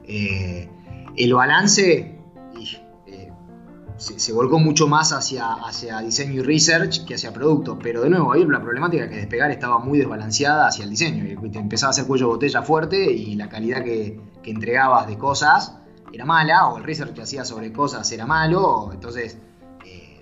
[0.06, 0.70] Eh,
[1.16, 2.18] el balance
[3.08, 3.32] eh,
[3.98, 8.34] se, volcó mucho más hacia, hacia diseño y research que hacia producto, pero de nuevo,
[8.34, 11.26] ahí la problemática que despegar estaba muy desbalanceada hacia el diseño.
[11.26, 15.78] Y te empezaba a hacer cuello botella fuerte y la calidad que, entregabas de cosas
[16.12, 19.38] era mala, o el research que hacías sobre cosas era malo, entonces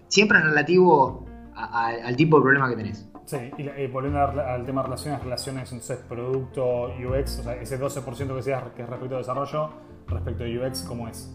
[0.08, 3.09] siempre es relativo al tipo de problema que tenés.
[3.30, 8.28] Sí, y, volviendo al tema de relaciones, relaciones, entonces producto, UX, o sea, ese 12%
[8.28, 9.70] que decías que es respecto a desarrollo,
[10.08, 11.32] respecto a UX, ¿cómo es?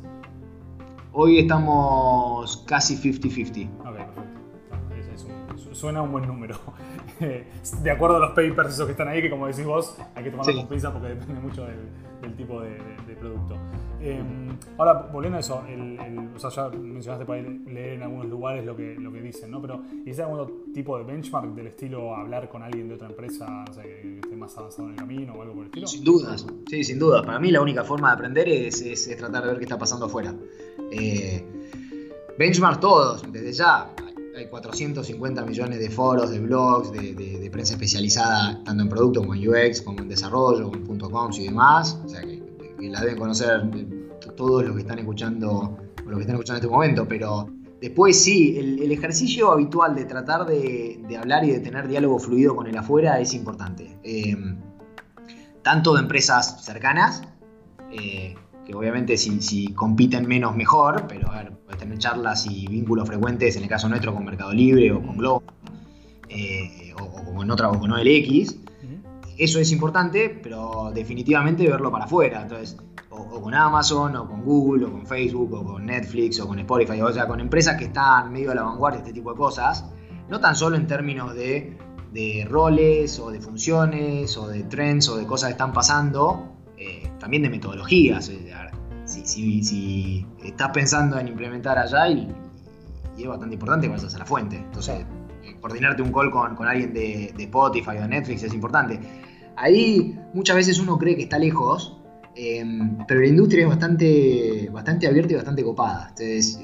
[1.13, 3.69] Hoy estamos casi 50-50.
[3.79, 4.34] Ok, perfecto.
[5.75, 6.57] Suena un buen número.
[7.83, 10.31] de acuerdo a los papers esos que están ahí, que como decís vos, hay que
[10.31, 12.79] tomarlo con pinza porque depende mucho del, tipo de,
[13.21, 13.57] producto.
[14.01, 14.49] Em,
[14.79, 15.63] ahora, volviendo a eso,
[16.35, 19.61] o sea, ya mencionaste para leer en algunos lugares lo que, lo que dicen, ¿no?
[19.61, 23.73] Pero ¿existe algún tipo de benchmark del estilo hablar con alguien de otra empresa o
[23.73, 25.87] sea, que esté más avanzado en el camino o algo por el estilo?
[25.87, 27.23] Sin dudas, sí, sin duda.
[27.23, 30.07] Para mí la única forma de aprender es, es, tratar de ver qué está pasando
[30.07, 30.35] afuera.
[30.91, 31.45] Eh,
[32.39, 33.91] benchmark todos, desde ya
[34.37, 39.49] hay 450 millones de foros, de blogs, de, prensa especializada, tanto en producto como en
[39.49, 41.99] UX, como en desarrollo, como en .coms y demás.
[42.05, 42.43] O sea que,
[42.81, 43.63] la deben conocer
[44.37, 47.49] todos los que están escuchando, los que están escuchando en este momento, pero
[47.81, 52.67] después sí, el, ejercicio habitual de tratar de, hablar y de tener diálogo fluido con
[52.67, 53.97] el afuera es importante.
[54.03, 54.59] Em,
[55.63, 57.23] tanto de empresas cercanas,
[57.91, 58.35] eh,
[58.65, 63.57] que obviamente si, compiten menos mejor, pero a ver, puedes tener charlas y vínculos frecuentes,
[63.57, 65.43] en el caso nuestro con Mercado Libre o con Globo,
[66.29, 68.57] eh, o, con otra o con OLX.
[69.37, 72.43] Eso es importante, pero definitivamente verlo para afuera.
[72.43, 72.77] Entonces,
[73.11, 77.01] o, con Amazon, o con Google, o con Facebook, o con Netflix, o con Spotify,
[77.01, 79.85] o sea, con empresas que están medio a la vanguardia de este tipo de cosas,
[80.29, 81.77] no tan solo en términos de,
[82.13, 86.55] de roles, o de funciones, o de trends, o de cosas que están pasando,
[86.85, 88.29] eh, también de metodologías.
[88.29, 88.53] Eh,
[89.07, 92.29] si, estás pensando en implementar allá y,
[93.19, 94.57] es bastante importante vayas a la fuente.
[94.57, 95.07] Entonces,
[95.45, 99.01] eh, coordinarte un call con, alguien de, Spotify o de Netflix es importante.
[99.57, 102.01] Ahí muchas veces uno cree que está lejos,
[102.35, 106.09] em, pero la industria es bastante, bastante abierta y bastante copada.
[106.11, 106.61] Entonces,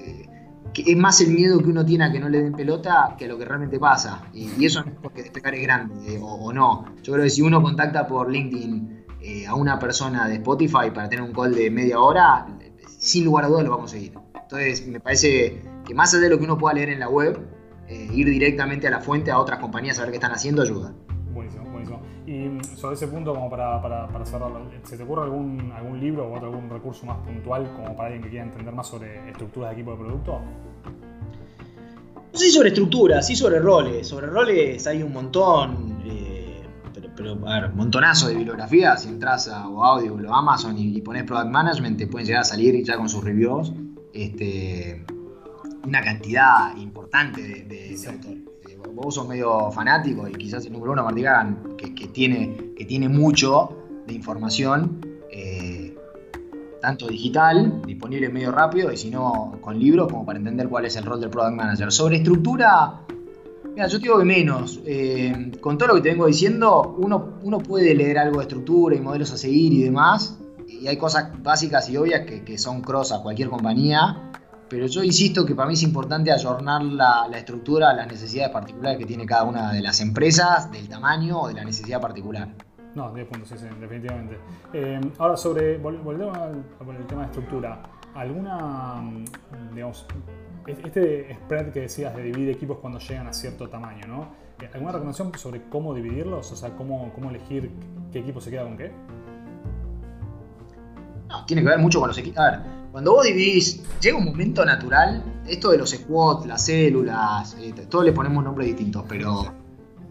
[0.74, 3.28] es más el miedo que uno tiene a que no le den pelota que a
[3.28, 4.24] lo que realmente pasa.
[4.34, 6.84] Y, eso no es porque despegar es grande o, o, no.
[7.02, 11.08] Yo creo que si uno contacta por LinkedIn eh, a una persona de Spotify para
[11.08, 12.46] tener un call de media hora,
[12.86, 14.14] sin lugar a dudas lo vamos a seguir.
[14.34, 17.38] Entonces, me parece que más allá de lo que uno pueda leer en la web,
[17.88, 20.92] eh, ir directamente a la fuente, a otras compañías, a ver qué están haciendo, ayuda.
[21.32, 22.00] Buenísimo, buenísimo.
[22.26, 26.00] Y mm, sobre ese punto, como para, para, para cerrarlo, ¿se te ocurre algún, algún
[26.00, 29.28] libro o otro, algún recurso más puntual como para alguien que quiera entender más sobre
[29.30, 30.40] estructuras de equipo de producto?
[32.32, 34.06] No sé sobre estructuras, sí sobre roles.
[34.06, 36.02] Sobre roles hay un montón.
[36.04, 36.29] Eh,
[37.20, 41.50] pero a ver, montonazo de bibliografías, si entras a Audio o Amazon y, pones Product
[41.50, 43.72] Management, te pueden llegar a salir ya con sus reviews
[44.14, 45.04] este,
[45.84, 48.38] una cantidad importante de, autores.
[48.70, 51.22] Eh, vos sos medio fanático y quizás el número uno, Martí
[51.76, 55.94] que, que, tiene, que tiene mucho de información, eh,
[56.80, 60.96] tanto digital, disponible medio rápido, y si no con libros, como para entender cuál es
[60.96, 61.92] el rol del Product Manager.
[61.92, 63.02] Sobre estructura,
[63.74, 64.80] Mira, yo te digo que menos.
[64.84, 68.96] Eh, con todo lo que te vengo diciendo, uno, uno puede leer algo de estructura
[68.96, 70.38] y modelos a seguir y demás.
[70.66, 74.30] Y hay cosas básicas y obvias que, son cross a cualquier compañía.
[74.68, 78.98] Pero yo insisto que para mí es importante ayornar la, estructura a las necesidades particulares
[78.98, 82.48] que tiene cada una de las empresas, del tamaño o de la necesidad particular.
[82.94, 84.38] No, 10 puntos, sí, sí, definitivamente.
[84.72, 87.82] Eh, ahora, sobre, volvemos al, al tema de estructura.
[88.14, 89.02] ¿Alguna,
[89.72, 90.06] digamos,
[90.66, 94.28] este spread que decías de dividir equipos cuando llegan a cierto tamaño, ¿no?
[94.60, 96.50] Eh, ¿Alguna recomendación sobre cómo dividirlos?
[96.52, 97.70] O sea, cómo, cómo elegir
[98.12, 98.92] qué equipo se queda con qué?
[101.28, 102.38] No, tiene que ver mucho con los equipos.
[102.40, 102.60] A ver,
[102.92, 108.04] cuando vos dividís, llega un momento natural, esto de los squads, las células, eh, todos
[108.04, 109.46] le ponemos nombres distintos, pero,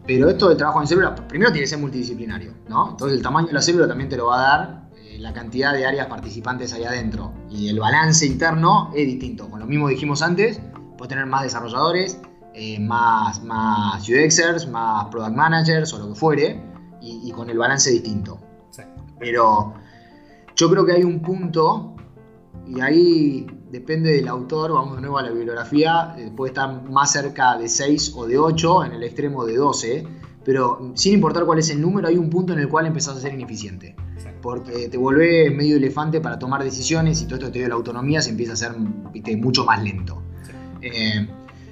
[0.07, 2.91] pero esto del trabajo en células, primero tiene que ser multidisciplinario, ¿no?
[2.91, 4.88] Entonces el tamaño de la célula también te lo va a dar
[5.19, 9.49] la cantidad de áreas participantes ahí adentro y el balance interno es distinto.
[9.49, 10.61] Con lo mismo dijimos antes,
[10.97, 12.19] puedes tener más desarrolladores,
[12.53, 16.63] eh, más, más UXers, más product managers o lo que fuere,
[17.01, 18.39] y, con el balance distinto.
[19.19, 19.73] Pero
[20.55, 21.95] yo creo que hay un punto,
[22.67, 27.11] y ahí depende del autor, vamos de nuevo a la bibliografía, eh, puede estar más
[27.11, 30.07] cerca de 6 o de 8, en el extremo de 12,
[30.43, 33.21] pero sin importar cuál es el número, hay un punto en el cual empezás a
[33.21, 33.95] ser ineficiente.
[34.41, 38.21] Porque te vuelve medio elefante para tomar decisiones y todo esto te dio la autonomía,
[38.21, 38.71] se empieza a ser
[39.37, 40.21] mucho más lento.
[40.81, 41.27] Eh,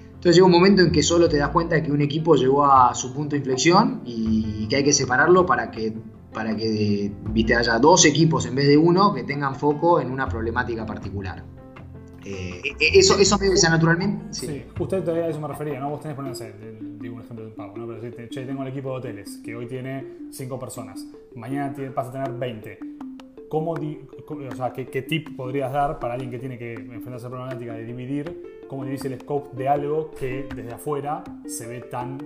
[0.08, 2.66] entonces llega un momento en que solo te das cuenta de que un equipo llegó
[2.66, 5.94] a su punto de inflexión y que hay que separarlo para que
[6.34, 10.30] para que viste, haya dos equipos en vez de uno que tengan foco en una
[10.30, 11.44] problemática particular.
[12.28, 14.34] Eh, e, eso, eso me dice naturalmente.
[14.34, 14.64] Sí.
[14.80, 15.90] usted todavía a eso me refería, ¿no?
[15.90, 17.88] Vos tenés, por digo un ejemplo de pago, ¿no?
[17.88, 21.06] Pero si che, tengo el equipo de hoteles que hoy tiene 5 personas,
[21.36, 22.80] mañana vas a tener 20.
[23.50, 27.18] ¿Cómo, o sea, ¿qué, ¿qué, tip podrías dar para alguien que tiene que enfrentarse a
[27.18, 28.66] esa problemática de dividir?
[28.68, 32.18] ¿Cómo divide el scope de algo que desde afuera se ve tan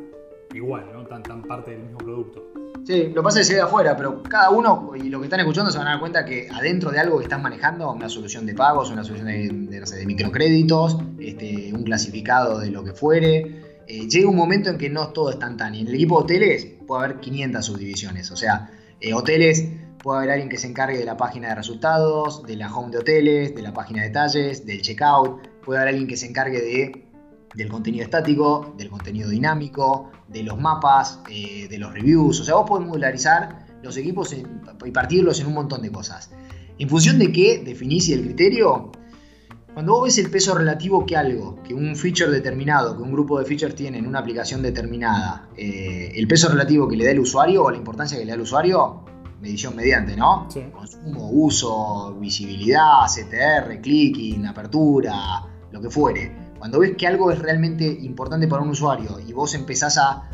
[0.52, 1.06] igual, ¿no?
[1.06, 2.51] tan, tan parte del mismo producto?
[2.86, 5.40] Sí, lo pasa es que se ve afuera, pero cada uno, y lo que están
[5.40, 8.46] escuchando, se van a dar cuenta que adentro de algo que están manejando, una solución
[8.46, 14.30] de pagos, una solución de, microcréditos, este, un clasificado de lo que fuere, eh, llega
[14.30, 15.76] un momento en que no todo es tan tan.
[15.76, 18.32] Y en el equipo de hoteles puede haber 500 subdivisiones.
[18.32, 19.66] O sea, eh, hoteles
[20.02, 22.98] puede haber alguien que se encargue de la página de resultados, de la home de
[22.98, 25.48] hoteles, de la página de detalles, del checkout.
[25.64, 27.11] Puede haber alguien que se encargue de
[27.54, 32.40] del contenido estático, del contenido dinámico, de los mapas, eh, de los reviews.
[32.40, 36.32] O sea, vos podés modularizar los equipos y partirlos en un montón de cosas.
[36.78, 38.92] En función de qué definís el criterio,
[39.74, 43.40] cuando vos ves el peso relativo que algo, que un feature determinado, que un grupo
[43.40, 47.20] de features tiene en una aplicación determinada, eh, el peso relativo que le da el
[47.20, 49.06] usuario o la importancia que le da el usuario,
[49.42, 50.48] medición mediante, ¿no?
[50.74, 56.41] Consumo, uso, visibilidad, CTR, clicking, apertura, lo que fuere.
[56.62, 60.30] Cuando ves que algo es realmente importante para un usuario y vos empezás a,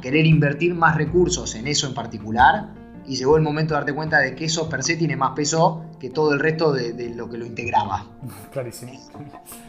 [0.00, 2.72] querer invertir más recursos en eso en particular,
[3.06, 5.84] y llegó el momento de darte cuenta de que eso per se tiene más peso
[6.00, 8.06] que todo el resto de, lo que lo integraba.
[8.50, 8.92] Clarísimo.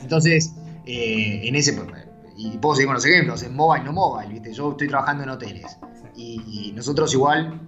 [0.01, 0.53] Entonces,
[0.85, 1.77] eh, en ese.
[2.37, 4.53] Y puedo seguir con los ejemplos, en mobile, no mobile, ¿viste?
[4.53, 5.77] Yo estoy trabajando en hoteles.
[6.15, 7.59] Y, nosotros igual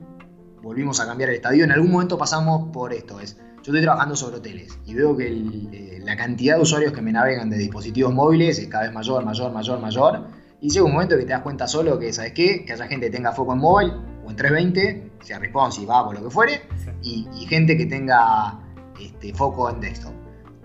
[0.61, 1.65] volvimos a cambiar el estadio.
[1.65, 3.19] En algún momento pasamos por esto.
[3.19, 7.01] Es, yo estoy trabajando sobre hoteles y veo que eh, la cantidad de usuarios que
[7.01, 10.27] me navegan de dispositivos móviles es cada vez mayor, mayor, mayor, mayor.
[10.61, 12.65] Y llega un momento que te das cuenta solo que, ¿sabes qué?
[12.65, 13.93] Que haya gente que tenga foco en móvil
[14.25, 16.61] o en 320, sea responsive, va por lo que fuere,
[17.03, 18.59] y, gente que tenga
[18.99, 20.13] este, foco en desktop.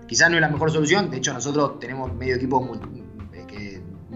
[0.07, 2.61] Quizás no es la mejor solución, de hecho nosotros tenemos medio equipo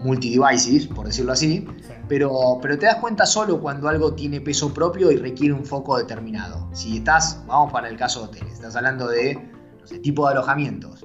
[0.04, 1.66] multi-devices, por decirlo así,
[2.08, 5.96] pero, pero te das cuenta solo cuando algo tiene peso propio y requiere un foco
[5.98, 6.68] determinado.
[6.72, 9.38] Si estás, vamos para el caso de hoteles, estás hablando de
[10.02, 11.04] tipo de alojamientos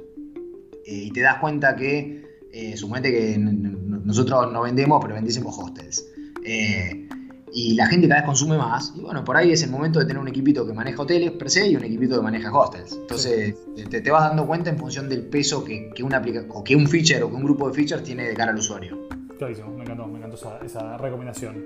[0.85, 6.05] eh, y te das cuenta que, eh, que nosotros no vendemos, pero vendísemos hostels.
[6.45, 7.07] Eh,
[7.57, 8.93] y la gente cada vez consume más.
[8.95, 11.49] Y bueno, por ahí es el momento de tener un equipito que maneja hoteles per
[11.49, 12.93] se y un equipito que maneja hostels.
[12.93, 13.55] Entonces
[13.89, 17.23] te, vas dando cuenta en función del peso que, que, una o que un feature
[17.23, 19.07] o que un grupo de features tiene de cara al usuario.
[19.37, 21.65] Clarísimo, me encantó, me encantó esa, recomendación.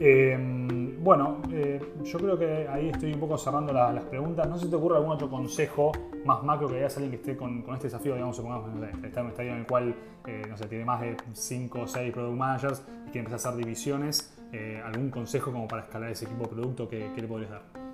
[0.00, 4.48] Em, bueno, eh, yo creo que ahí estoy un poco cerrando las preguntas.
[4.48, 5.92] No sé si te ocurre algún otro consejo
[6.24, 8.70] más macro que hayas alguien que esté con, este desafío, digamos, supongamos,
[9.04, 9.94] está en un estadio en el cual,
[10.26, 13.50] eh, no sé, tiene más de 5 o 6 product managers y quiere empezar a
[13.50, 14.36] hacer divisiones.
[14.52, 17.89] Eh, ¿Algún consejo como para escalar ese equipo de producto que, le podrías dar?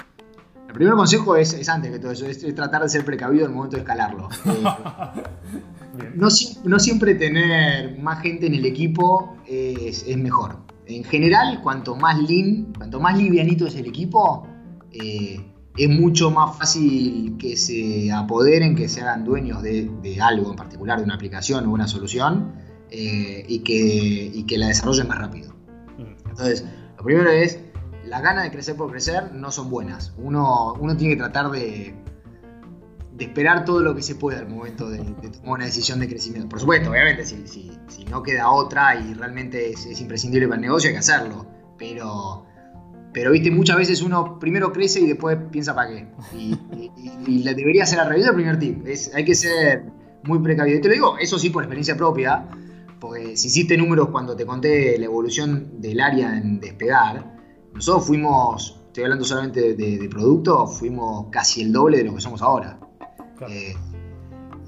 [0.68, 3.56] El primer consejo es, antes que todo eso, es, tratar de ser precavido en el
[3.56, 4.28] momento de escalarlo.
[6.14, 6.28] no,
[6.64, 10.58] no, siempre tener más gente en el equipo es, mejor.
[10.86, 14.46] En general, cuanto más lean, cuanto más livianito es el equipo,
[14.92, 15.40] eh,
[15.76, 20.98] es mucho más fácil que se apoderen, que se hagan dueños de, algo en particular,
[20.98, 22.52] de una aplicación o una solución,
[22.90, 25.52] eh, y, que, y que la desarrollen más rápido.
[25.98, 26.28] Mm.
[26.30, 26.64] Entonces,
[26.96, 27.58] lo primero es,
[28.06, 30.12] las ganas de crecer por crecer no son buenas.
[30.18, 31.94] Uno, uno tiene que tratar de,
[33.16, 36.48] de esperar todo lo que se pueda al momento de, tomar una decisión de crecimiento.
[36.48, 40.94] Por supuesto, obviamente, si, no queda otra y realmente es, imprescindible para el negocio, hay
[40.94, 41.46] que hacerlo.
[41.78, 42.46] Pero,
[43.12, 46.08] pero, viste, muchas veces uno primero crece y después piensa para qué.
[46.36, 46.58] Y,
[47.26, 48.86] y, debería ser al revés del primer tip.
[48.86, 49.84] Es, hay que ser
[50.24, 50.78] muy precavido.
[50.78, 52.46] Y te lo digo, eso sí por experiencia propia,
[53.00, 57.35] porque si hiciste números cuando te conté la evolución del área en despegar,
[57.76, 62.20] nosotros fuimos, estoy hablando solamente de, de producto, fuimos casi el doble de lo que
[62.20, 62.78] somos ahora.
[63.48, 63.74] Eh,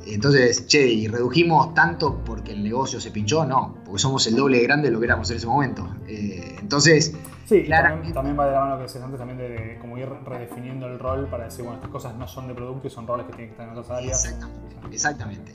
[0.07, 3.45] entonces, che, ¿y redujimos tanto porque el negocio se pinchó?
[3.45, 5.89] No, porque somos el doble de grande de lo que éramos en ese momento.
[6.07, 7.15] Eh, entonces,
[7.47, 10.99] sí, también, va de la mano que decías antes, también de, como ir redefiniendo el
[10.99, 13.49] rol para decir, bueno, estas cosas no son de producto y son roles que tienen
[13.49, 14.25] que estar en otras áreas.
[14.25, 14.95] Exactamente.
[14.95, 15.55] exactamente.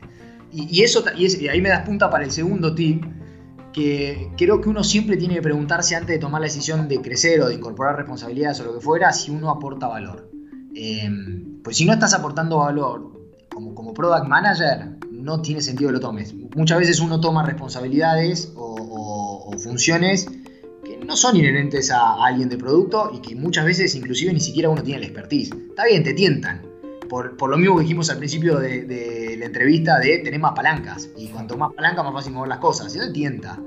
[0.52, 3.04] Y, eso, y, ahí me das punta para el segundo tip,
[3.74, 7.42] que creo que uno siempre tiene que preguntarse antes de tomar la decisión de crecer
[7.42, 10.30] o de incorporar responsabilidades o lo que fuera, si uno aporta valor.
[10.76, 11.10] Eh,
[11.64, 13.12] pues si no estás aportando valor
[13.50, 16.34] como, como product manager, no tiene sentido que lo tomes.
[16.34, 20.28] Muchas veces uno toma responsabilidades o, funciones
[20.84, 24.70] que no son inherentes a, alguien de producto y que muchas veces inclusive ni siquiera
[24.70, 25.52] uno tiene el expertise.
[25.70, 26.73] Está bien, te tientan.
[27.14, 31.10] Por, lo mismo que dijimos al principio de, la entrevista de tener más palancas.
[31.16, 32.96] Y cuanto más palancas, más fácil mover las cosas.
[32.96, 33.60] Eso tienta.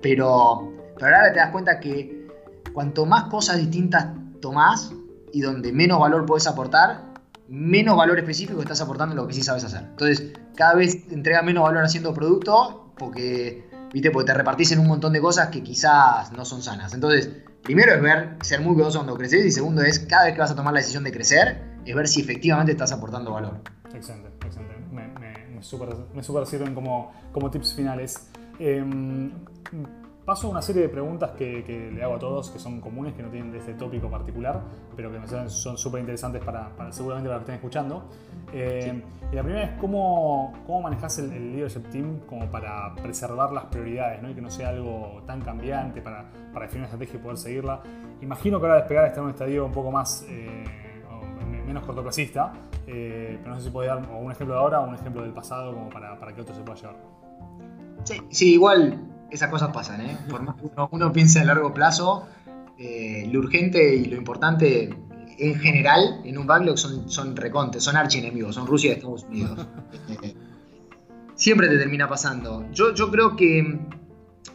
[0.00, 2.28] Pero, pero ahora te das cuenta que
[2.72, 4.06] cuanto más cosas distintas
[4.40, 4.92] tomás
[5.32, 7.12] y donde menos valor puedes aportar,
[7.48, 9.80] menos valor específico estás aportando en lo que sí sabes hacer.
[9.80, 14.12] Entonces, cada vez entrega menos valor haciendo producto porque, ¿viste?
[14.12, 16.94] porque te repartís en un montón de cosas que quizás no son sanas.
[16.94, 17.30] Entonces,
[17.64, 20.52] primero es ver, ser muy cuidadoso cuando creces y segundo es, cada vez que vas
[20.52, 23.60] a tomar la decisión de crecer, es ver si efectivamente estás aportando valor.
[23.94, 24.74] Excelente, excelente.
[24.90, 28.28] Me, me, me, super, me super sirven como, como tips finales.
[28.58, 29.32] Em,
[30.24, 33.24] Paso a una serie de preguntas que, le hago a todos, que son comunes, que
[33.24, 34.60] no tienen de este tópico particular,
[34.94, 38.04] pero que me son súper interesantes para, seguramente para los que estén escuchando.
[38.52, 39.02] Eh,
[39.32, 44.22] y la primera es cómo, cómo manejas el, leadership team como para preservar las prioridades
[44.22, 44.30] ¿no?
[44.30, 47.82] y que no sea algo tan cambiante para, para definir una estrategia y poder seguirla.
[48.20, 50.62] Imagino que ahora despegar está en un estadio un poco más, eh,
[51.66, 52.52] menos cortoplacista,
[52.86, 55.32] eh, pero no sé si puede dar un ejemplo de ahora o un ejemplo del
[55.32, 56.96] pasado como para, para que otro se pueda llevar.
[58.04, 59.00] Sí, sí, igual
[59.30, 60.16] esas cosas pasan, ¿eh?
[60.28, 62.26] Por más que uno, piense a largo plazo,
[62.78, 64.94] eh, lo urgente y lo importante
[65.38, 69.66] en general en un backlog son, son recontes, son archienemigos, son Rusia y Estados Unidos.
[70.22, 70.34] Eh,
[71.34, 72.66] siempre te termina pasando.
[72.72, 73.80] Yo, yo creo que,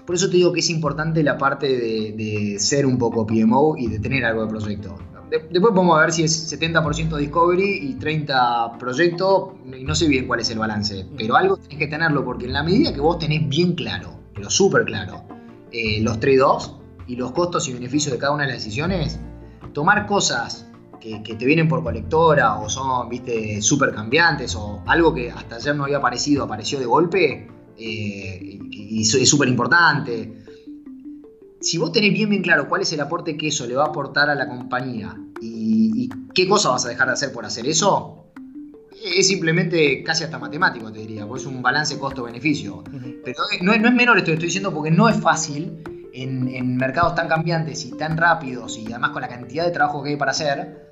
[0.05, 3.87] por eso te digo que es importante la parte de, ser un poco PMO y
[3.87, 4.97] de tener algo de proyecto.
[5.30, 10.28] Después vamos a ver si es 70% Discovery y 30% proyecto, y no sé bien
[10.28, 13.19] cuál es el balance, pero algo tenés que tenerlo porque en la medida que vos
[13.19, 15.23] tenés bien claro pero súper claro,
[15.71, 16.71] eh, los trade-offs
[17.07, 19.19] y los costos y beneficios de cada una de las decisiones,
[19.73, 20.67] tomar cosas
[20.99, 25.75] que, te vienen por colectora o son, viste, súper cambiantes o algo que hasta ayer
[25.75, 27.47] no había aparecido, apareció de golpe
[27.78, 28.39] eh,
[28.71, 30.45] y, es súper importante.
[31.59, 33.87] Si vos tenés bien bien claro cuál es el aporte que eso le va a
[33.87, 37.67] aportar a la compañía y, y qué cosa vas a dejar de hacer por hacer
[37.67, 38.27] eso,
[39.03, 42.83] es simplemente casi hasta matemático, te diría, porque es un balance costo-beneficio.
[43.23, 45.83] Pero no, es menor esto que estoy diciendo porque no es fácil
[46.13, 50.11] en, mercados tan cambiantes y tan rápidos y además con la cantidad de trabajo que
[50.11, 50.89] hay para hacer,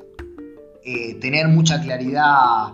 [0.83, 2.73] eh, tener mucha claridad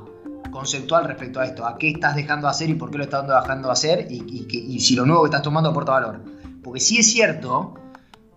[0.51, 3.25] conceptual respecto a esto, a qué estás dejando de hacer y por qué lo estás
[3.25, 6.21] dejando de hacer y, si lo nuevo que estás tomando aporta valor.
[6.63, 7.75] Porque sí es cierto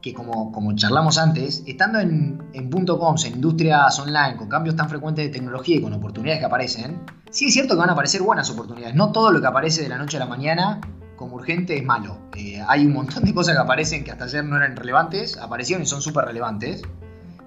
[0.00, 4.90] que como, como charlamos antes, estando en, en .coms, en industrias online, con cambios tan
[4.90, 7.00] frecuentes de tecnología y con oportunidades que aparecen,
[7.30, 8.94] sí es cierto que van a aparecer buenas oportunidades.
[8.94, 10.80] No todo lo que aparece de la noche a la mañana
[11.16, 12.18] como urgente es malo.
[12.36, 15.82] Eh, hay un montón de cosas que aparecen que hasta ayer no eran relevantes, aparecieron
[15.82, 16.82] y son súper relevantes.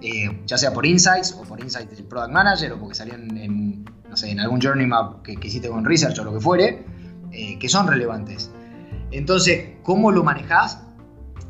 [0.01, 3.85] Eh, ya sea por insights o por insights del product manager o porque salieron en,
[4.09, 6.85] no sé, en algún journey map que, hiciste con research o lo que fuere,
[7.31, 8.51] eh, que son relevantes.
[9.11, 10.87] Entonces, ¿cómo lo manejas?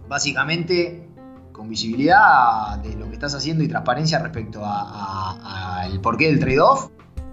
[0.07, 1.07] básicamente
[1.51, 6.89] con visibilidad de lo que estás haciendo y transparencia respecto al porqué del trade-off,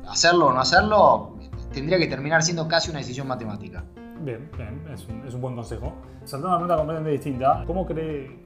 [0.08, 1.36] hacerlo o no hacerlo,
[1.72, 3.84] tendría que terminar siendo casi una decisión matemática.
[4.22, 5.92] Bien, bien, es un, buen consejo.
[6.24, 8.42] Saltando a una pregunta completamente distinta, ¿cómo cree,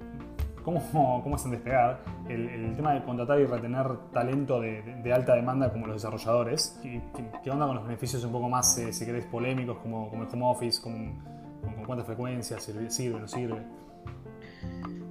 [0.64, 0.82] cómo,
[1.22, 5.86] cómo es en despegar el, tema de contratar y retener talento de, alta demanda como
[5.86, 6.80] los desarrolladores?
[6.82, 7.00] ¿Qué,
[7.44, 10.82] qué onda con los beneficios un poco más, eh, polémicos como, como el home office,
[10.82, 13.62] con, con, cuánta frecuencia, sirve, sirve, no sirve?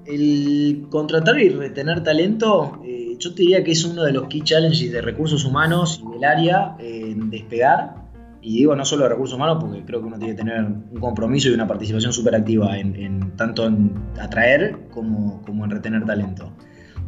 [0.05, 4.41] El contratar y retener talento, eh, yo te diría que es uno de los key
[4.41, 8.07] challenges de recursos humanos y del área en despegar.
[8.41, 10.99] Y digo no solo de recursos humanos, porque creo que uno tiene que tener un
[10.99, 13.91] compromiso y una participación súper activa en, tanto en
[14.21, 16.53] atraer como, como en retener talento.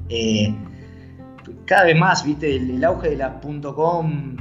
[0.09, 0.53] Eh,
[1.65, 4.35] cada vez más, viste, el, auge de la .com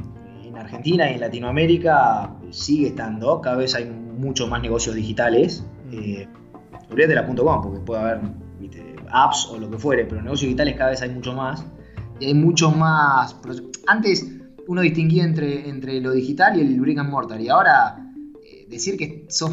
[0.44, 3.84] en Argentina y en Latinoamérica sigue estando, cada vez hay
[4.18, 5.64] muchos más negocios digitales.
[5.92, 6.28] Eh,
[6.90, 8.20] de la .com, porque puede haber
[9.10, 11.64] apps o lo que fuere, pero negocios digitales cada vez hay mucho más.
[12.20, 13.36] Y hay mucho más.
[13.86, 14.26] Antes
[14.66, 17.40] uno distinguía entre, entre lo digital y el brick and mortar.
[17.40, 18.12] Y ahora
[18.44, 19.50] eh, decir que sos.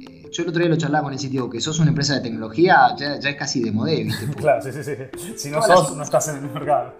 [0.00, 2.20] Eh, yo el otro día lo charlaba con el sitio que sos una empresa de
[2.20, 4.94] tecnología ya, es casi de modé, claro, sí, sí, sí.
[5.36, 6.94] Si no sos, no estás en el mercado.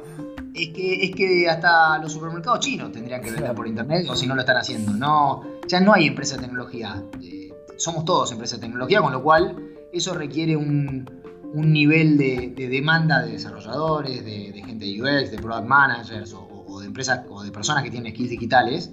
[0.55, 4.27] Es que, es que hasta los supermercados chinos tendrían que vender por internet, o si
[4.27, 4.93] no lo están haciendo.
[4.93, 7.03] No, ya no hay empresa de tecnología.
[7.23, 9.57] Eh, somos todos empresas de tecnología, con lo cual
[9.93, 11.09] eso requiere un,
[11.55, 17.21] nivel de, demanda de desarrolladores, de, gente de UX, de product managers o, de empresas
[17.29, 18.91] o de personas que tienen skills digitales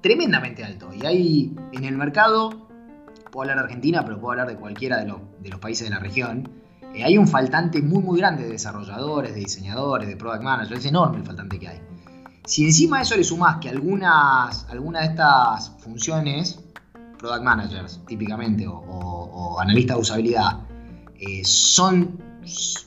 [0.00, 0.90] tremendamente alto.
[0.92, 2.68] Y hay en el mercado,
[3.30, 6.50] puedo hablar de Argentina, pero puedo hablar de cualquiera de, los países de la región,
[6.94, 10.86] eh, hay un faltante muy muy grande de desarrolladores, de diseñadores, de product managers, es
[10.86, 11.80] enorme el faltante que hay.
[12.44, 16.60] Si encima a eso le sumás que algunas, algunas de estas funciones,
[17.18, 20.60] product managers típicamente, o, analistas de usabilidad,
[21.20, 22.18] eh, son,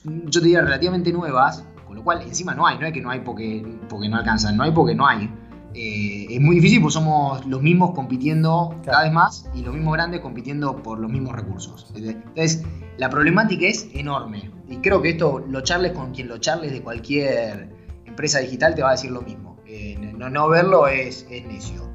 [0.03, 3.10] yo te diría, relativamente nuevas, con lo cual encima no hay, no hay que no
[3.10, 5.32] hay porque, porque no alcanzan, no hay porque no hay.
[5.74, 9.93] Eh, es muy difícil porque somos los mismos compitiendo cada vez más y los mismos
[9.93, 11.86] grandes compitiendo por los mismos recursos.
[11.95, 12.64] Entonces,
[12.97, 14.51] la problemática es enorme.
[14.70, 17.74] Y creo que esto lo charles con quien lo charles de cualquier
[18.16, 19.57] empresa digital te va a decir lo mismo.
[19.68, 21.91] Eh, no, verlo es, necio.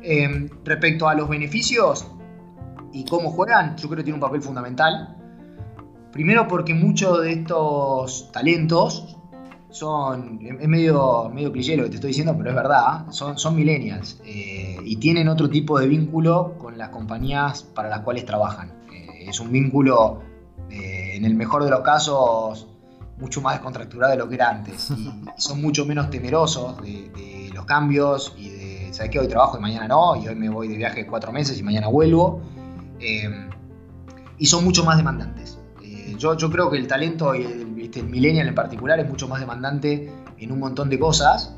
[0.00, 2.06] Eh, respecto a los beneficios
[2.90, 5.14] y cómo juegan, yo creo que tiene un papel fundamental.
[6.10, 9.18] Primero porque muchos de estos talentos
[9.68, 14.20] son, es medio, medio cliché lo que te estoy diciendo, pero es verdad, son, millennials
[14.24, 18.72] eh, y tienen otro tipo de vínculo con las compañías para las cuales trabajan.
[19.20, 20.20] es un vínculo,
[20.70, 22.71] en el mejor de los casos,
[23.22, 24.90] mucho más descontracturado de lo que era antes.
[24.90, 29.20] Y son mucho menos temerosos de, los cambios y de, ¿sabes qué?
[29.20, 31.86] Hoy trabajo y mañana no, y hoy me voy de viaje cuatro meses y mañana
[31.88, 32.42] vuelvo.
[32.98, 33.48] Eh,
[34.38, 35.58] y son mucho más demandantes.
[35.82, 37.66] Eh, yo, yo, creo que el talento y el,
[38.04, 41.54] millennial en particular es mucho más demandante en un montón de cosas,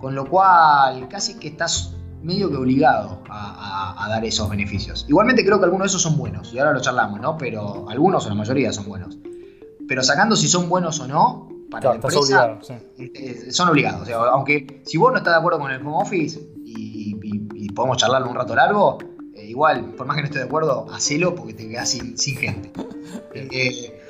[0.00, 1.92] con lo cual casi que estás
[2.22, 5.04] medio que obligado a, a, dar esos beneficios.
[5.08, 7.36] Igualmente creo que algunos de esos son buenos, y ahora lo charlamos, ¿no?
[7.36, 9.18] Pero algunos o la mayoría son buenos
[9.88, 12.58] pero sacando si son buenos o no, para la empresa,
[12.98, 14.08] eh, son obligados.
[14.10, 17.16] aunque si vos no estás de acuerdo con el home office y,
[17.74, 18.96] podemos charlarlo un rato largo,
[19.34, 22.72] eh, igual, por más que no estés de acuerdo, hacelo porque te quedas sin, gente.
[23.34, 24.00] Eh,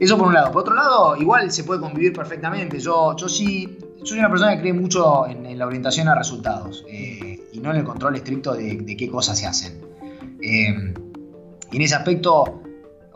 [0.00, 0.50] eso por un lado.
[0.50, 2.80] Por otro lado, igual se puede convivir perfectamente.
[2.80, 6.84] Yo, yo sí, yo soy una persona que cree mucho en, la orientación a resultados
[6.88, 9.80] y no en el control estricto de, de qué cosas se hacen.
[10.40, 12.62] y en ese aspecto,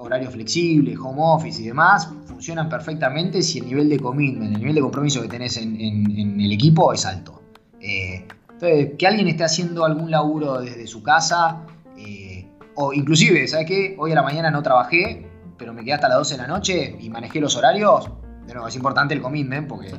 [0.07, 4.75] horario flexible, home office y demás, funcionan perfectamente si el nivel de commitment, el nivel
[4.75, 7.43] de compromiso que tenés en, el equipo es alto.
[7.81, 11.63] Eh, entonces, que alguien esté haciendo algún laburo desde su casa,
[11.99, 13.97] eh, o inclusive, ¿sabes qué?
[13.99, 15.29] Hoy a la mañana no trabajé,
[15.59, 18.11] pero me quedé hasta las 12 de la noche y manejé los horarios.
[18.47, 19.93] De nuevo, es importante el commitment porque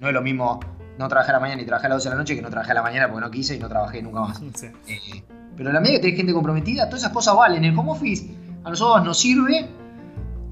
[0.00, 0.60] no es lo mismo
[0.98, 2.50] no trabajar a la mañana y trabajar a las 12 de la noche que no
[2.50, 4.42] trabajar a la mañana porque no quise y no trabajé nunca más.
[4.88, 5.22] Eh,
[5.56, 7.64] pero en la medida que tenés gente comprometida, todas esas cosas valen.
[7.64, 8.26] El home office
[8.64, 9.68] a nosotros nos sirve.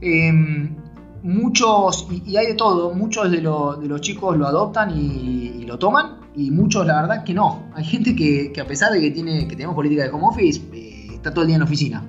[0.01, 0.77] Em,
[1.23, 6.51] muchos, y, hay de todo, muchos de, los chicos lo adoptan y, lo toman, y
[6.51, 7.65] muchos la verdad que no.
[7.75, 11.09] Hay gente que, a pesar de que, tiene, que tenemos política de home office, eh,
[11.13, 12.03] está todo el día en la oficina.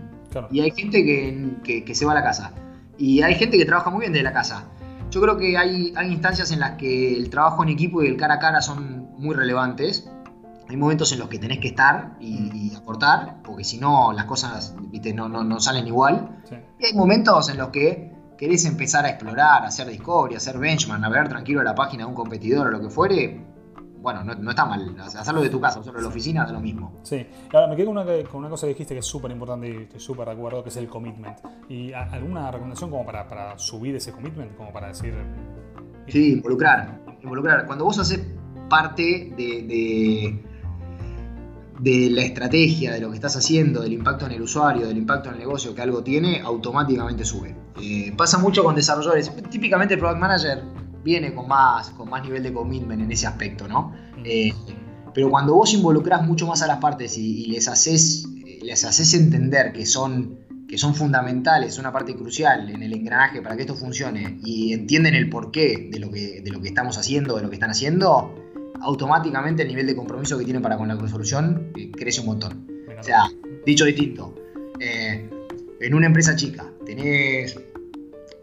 [0.50, 2.54] Y hay gente que, se va a la casa.
[2.98, 4.66] Y hay gente que trabaja muy bien desde la casa.
[5.10, 8.16] Yo creo que hay, hay instancias en las que el trabajo en equipo y el
[8.16, 10.10] cara a cara son muy relevantes
[10.72, 14.74] hay momentos en los que tenés que estar y, aportar, porque si no las cosas
[15.14, 16.42] No, no, salen igual.
[16.80, 21.28] Y hay momentos en los que querés empezar a explorar, hacer discovery, hacer benchmark, navegar
[21.28, 23.46] tranquilo a la página de un competidor o lo que fuere.
[24.00, 24.96] Bueno, no, está mal.
[24.98, 26.94] Hacerlo de tu casa, hacerlo de la oficina es lo mismo.
[27.04, 27.28] Sí.
[27.54, 29.84] Ahora, me quedo con una, con una cosa que dijiste que es súper importante y
[29.84, 31.38] estoy súper de acuerdo, que es el commitment.
[31.68, 34.56] ¿Y alguna recomendación como para, para subir ese commitment?
[34.56, 35.14] Como para decir...
[36.08, 37.02] Sí, involucrar.
[37.22, 37.66] Involucrar.
[37.66, 38.26] Cuando vos haces
[38.70, 40.51] parte de de
[41.84, 45.36] la estrategia, de lo que estás haciendo, del impacto en el usuario, del impacto en
[45.36, 47.56] el negocio que algo tiene, automáticamente sube.
[47.82, 49.32] Eh, pasa mucho con desarrolladores.
[49.50, 50.64] Típicamente el Product Manager
[51.04, 53.94] viene con más, con más nivel de commitment en ese aspecto, ¿no?
[54.24, 54.54] Eh,
[55.14, 58.28] pero cuando vos involucras mucho más a las partes y, les, haces,
[58.62, 63.56] les haces entender que son, que son fundamentales, una parte crucial en el engranaje para
[63.56, 67.36] que esto funcione y entienden el porqué de lo que, de lo que estamos haciendo,
[67.36, 68.41] de lo que están haciendo,
[68.82, 72.68] automáticamente el nivel de compromiso que tienen para con la resolución eh, crece un montón.
[73.00, 73.24] O sea,
[73.66, 74.36] dicho distinto,
[74.80, 75.30] eh,
[75.80, 77.60] en una empresa chica tenés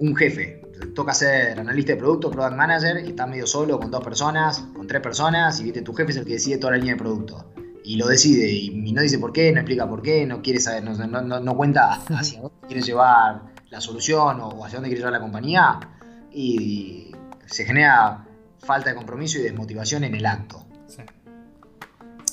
[0.01, 0.63] un jefe,
[0.95, 4.87] toca ser analista de producto, product manager, y estás medio solo con dos personas, con
[4.87, 7.53] tres personas, y viste, tu jefe es el que decide toda la línea de producto.
[7.85, 10.85] Y lo decide, y, no dice por qué, no explica por qué, no quiere saber,
[10.85, 15.81] no, cuenta hacia dónde quiere llevar la solución o hacia dónde quiere llevar la compañía,
[16.33, 17.13] y
[17.47, 18.28] se genera
[18.59, 20.65] falta de compromiso y desmotivación en el acto.
[20.87, 21.03] Sí.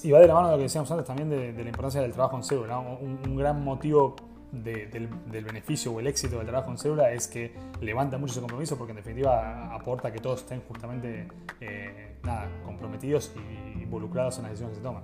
[0.03, 2.13] Y va de la mano de lo que decíamos antes también de, la importancia del
[2.13, 2.78] trabajo en célula.
[2.78, 4.15] Un, gran motivo
[4.51, 8.78] del, beneficio o el éxito del trabajo en célula es que levanta mucho ese compromiso
[8.78, 11.28] porque en definitiva aporta que todos estén justamente
[11.59, 15.03] eh, nada, comprometidos y involucrados en las decisiones que se toman.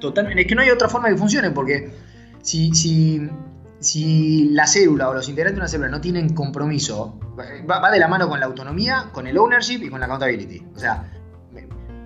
[0.00, 1.90] Totalmente, es que no hay otra forma que funcione porque
[2.42, 3.28] si, si
[3.82, 7.18] si la célula o los integrantes de una célula no tienen compromiso,
[7.68, 10.64] va, de la mano con la autonomía, con el ownership y con la accountability.
[10.74, 11.10] O sea,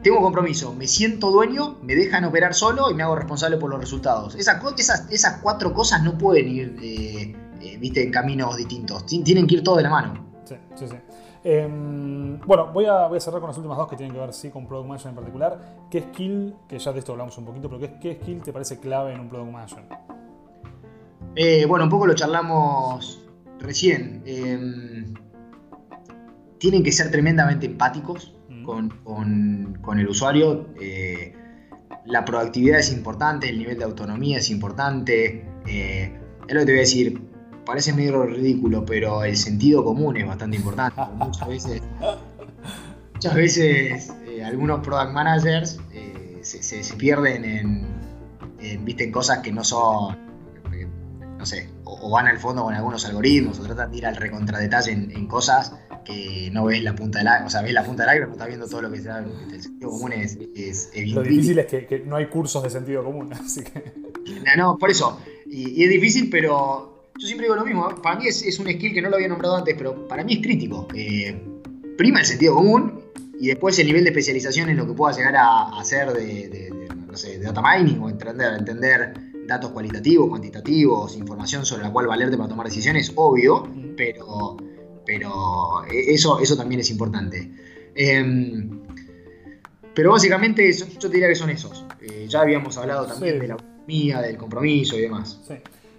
[0.02, 3.80] tengo compromiso, me siento dueño, me dejan operar solo y me hago responsable por los
[3.80, 4.34] resultados.
[4.36, 8.02] Esas, cuatro cosas no pueden ir eh, eh, ¿viste?
[8.02, 10.26] en caminos distintos, tienen que ir todo de la mano.
[10.44, 10.96] Sí, sí, sí.
[11.42, 14.88] Em, bueno, voy a, cerrar con las últimas dos que tienen que ver con Product
[14.88, 15.60] Manager en particular.
[15.90, 18.80] ¿Qué skill, que ya de esto hablamos un poquito, pero qué, qué skill te parece
[18.80, 20.15] clave en un Product Manager?
[21.36, 23.22] Eh, bueno, un poco lo charlamos
[23.60, 24.22] recién.
[24.24, 25.14] Em,
[26.58, 28.64] tienen que ser tremendamente empáticos mm.
[28.64, 30.68] con, el usuario.
[30.80, 31.34] Eh,
[32.06, 35.44] la proactividad es importante, el nivel de autonomía es importante.
[35.66, 36.18] Eh,
[36.48, 37.20] es lo que te voy a decir,
[37.66, 41.02] parece medio ridículo, pero el sentido común es bastante importante.
[41.18, 41.82] Muchas veces,
[43.12, 44.12] muchas veces
[44.44, 45.80] algunos product managers
[46.42, 47.86] se, pierden en,
[48.60, 50.25] en, cosas que no son,
[51.38, 54.92] no sé, o, van al fondo con algunos algoritmos, o tratan de ir al recontradetalle
[54.92, 55.72] en, en cosas
[56.06, 58.48] que no ves la punta del o sea, ves la punta del iceberg, no estás
[58.48, 59.18] viendo todo lo que se da.
[59.18, 63.32] El sentido común es, es Lo difícil es que, no hay cursos de sentido común,
[63.32, 63.92] así que.
[64.56, 65.20] No, por eso.
[65.46, 67.88] Y, es difícil, pero yo siempre digo lo mismo.
[68.02, 70.42] Para mí es, un skill que no lo había nombrado antes, pero para mí es
[70.42, 70.86] crítico.
[70.94, 71.42] Eh,
[71.98, 73.00] prima el sentido común
[73.40, 76.70] y después el nivel de especialización en lo que pueda llegar a, hacer de,
[77.06, 79.14] no sé, de data mining o entender, entender
[79.46, 84.56] datos cualitativos, cuantitativos, información sobre la cual valerte para tomar decisiones, obvio, pero
[85.06, 87.50] pero eh, eso, eso también es importante.
[87.94, 88.82] Em,
[89.94, 91.86] pero básicamente yo te diría que son esos.
[92.00, 95.40] Eh, ya habíamos hablado también de la autonomía, del compromiso y demás.
[95.46, 95.54] Sí.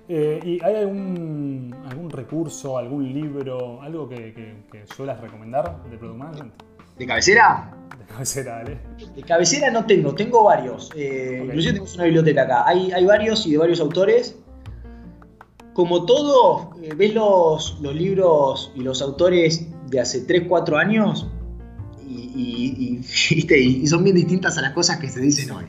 [0.09, 4.33] Eh, ¿Y hay algún, algún recurso, algún libro, algo que,
[4.71, 6.53] que, suelas recomendar de Product Management?
[6.97, 7.76] ¿De cabecera?
[7.97, 8.79] De cabecera, dale.
[9.15, 10.89] De cabecera no tengo, tengo varios.
[10.95, 12.67] Inclusive tenemos una biblioteca acá.
[12.67, 14.35] Hay, hay varios y de varios autores
[15.77, 21.27] como todo, eh, ves los, libros y los autores de hace 3, 4 años
[22.07, 22.99] y,
[23.85, 25.65] son bien distintas a las cosas que se dicen hoy.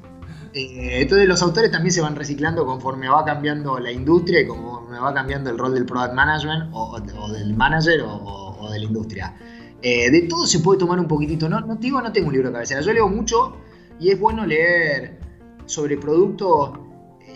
[0.54, 4.98] Eh, entonces los autores también se van reciclando conforme va cambiando la industria y conforme
[4.98, 6.98] va cambiando el rol del product management o,
[7.30, 9.36] del manager o, de la industria.
[9.82, 11.48] Eh, de todo se puede tomar un poquitito.
[11.48, 12.80] No, no digo, no tengo un libro de cabecera.
[12.80, 13.56] Yo leo mucho
[14.00, 15.18] y es bueno leer
[15.66, 16.78] sobre productos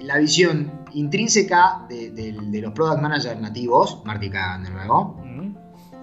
[0.03, 5.16] la visión intrínseca de, los product managers nativos, Martica de nuevo,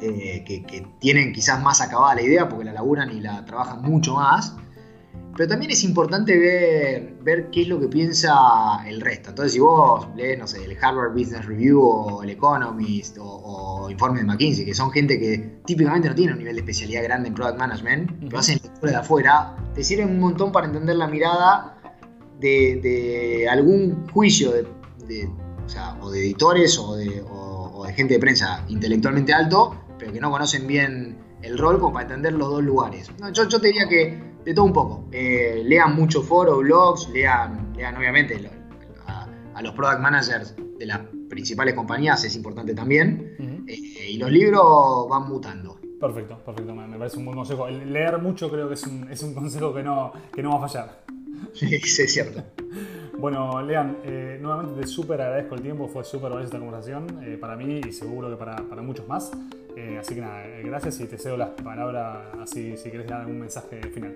[0.02, 4.16] eh, que, tienen quizás más acabada la idea porque la laburan y la trabajan mucho
[4.16, 4.56] más.
[5.40, 9.30] Pero también es importante ver, ver qué es lo que piensa el resto.
[9.30, 14.20] Entonces, si vos lees, no sé, el Harvard Business Review o el Economist o, Informe
[14.20, 17.36] de McKinsey, que son gente que típicamente no tiene un nivel de especialidad grande en
[17.36, 21.80] Product Management, pero hacen lectura de afuera, te sirven un montón para entender la mirada
[22.42, 25.30] de, algún juicio de,
[26.02, 27.24] o, de editores o de,
[27.96, 32.34] gente de prensa intelectualmente alto, pero que no conocen bien el rol como para entender
[32.34, 33.12] los dos lugares.
[33.34, 35.06] yo, te diría que de todo un poco.
[35.12, 38.40] Eh, lean mucho foro, blogs, lean, lean obviamente
[39.06, 43.66] a, los product managers de las principales compañías, es importante también.
[43.68, 45.78] Eh, y los libros van mutando.
[46.00, 47.68] Perfecto, perfecto, me, parece un buen consejo.
[47.70, 50.68] leer mucho creo que es un, es un consejo que no, que no va a
[50.70, 51.04] fallar.
[51.54, 52.44] Sí, sí, es cierto.
[53.20, 57.38] Bueno, Lean, eh, nuevamente te súper agradezco el tiempo, fue súper buena esta conversación eh,
[57.38, 59.32] para mí y seguro que para, muchos más.
[59.76, 63.82] Eh, así que nada, gracias y te cedo las palabras si quieres dar algún mensaje
[63.94, 64.16] final.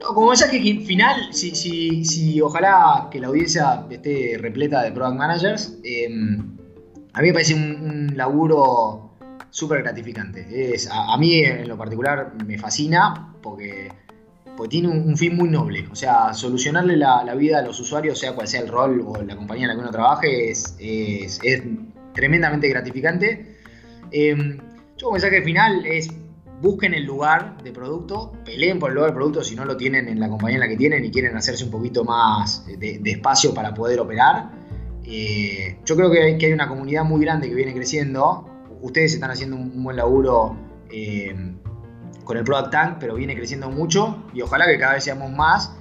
[0.00, 5.78] como mensaje final, si, si, si, ojalá que la audiencia esté repleta de product managers,
[7.14, 9.12] a mí me parece un, laburo
[9.48, 10.74] súper gratificante.
[10.74, 13.88] Es, a mí en lo particular me fascina porque
[14.56, 15.86] porque tiene un, fin muy noble.
[15.90, 19.36] O sea, solucionarle la, vida a los usuarios, sea cual sea el rol o la
[19.36, 20.76] compañía en la que uno trabaje, es,
[22.14, 23.58] tremendamente gratificante.
[24.10, 24.58] Eh,
[24.96, 26.08] yo, mensaje final es
[26.60, 30.08] busquen el lugar de producto, peleen por el lugar de producto si no lo tienen
[30.08, 33.52] en la compañía en la que tienen y quieren hacerse un poquito más de, espacio
[33.52, 34.50] para poder operar.
[35.04, 38.48] Eh, yo creo que hay, que hay, una comunidad muy grande que viene creciendo.
[38.80, 40.56] Ustedes están haciendo un, buen laburo
[40.90, 41.34] eh,
[42.26, 45.74] con el Product Tank, pero viene creciendo mucho y ojalá que cada vez seamos más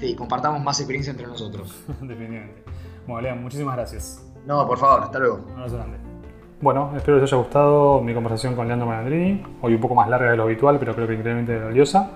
[0.00, 1.74] y compartamos más experiencia entre nosotros.
[2.00, 2.62] Definitivamente.
[3.06, 4.22] Bueno, Lean, muchísimas gracias.
[4.44, 5.40] No, por favor, hasta luego.
[5.46, 5.96] Un abrazo grande.
[6.60, 9.42] Bueno, espero que les haya gustado mi conversación con Leandro Malandrini.
[9.62, 12.10] Hoy un poco más larga de lo habitual, pero creo que increíblemente valiosa.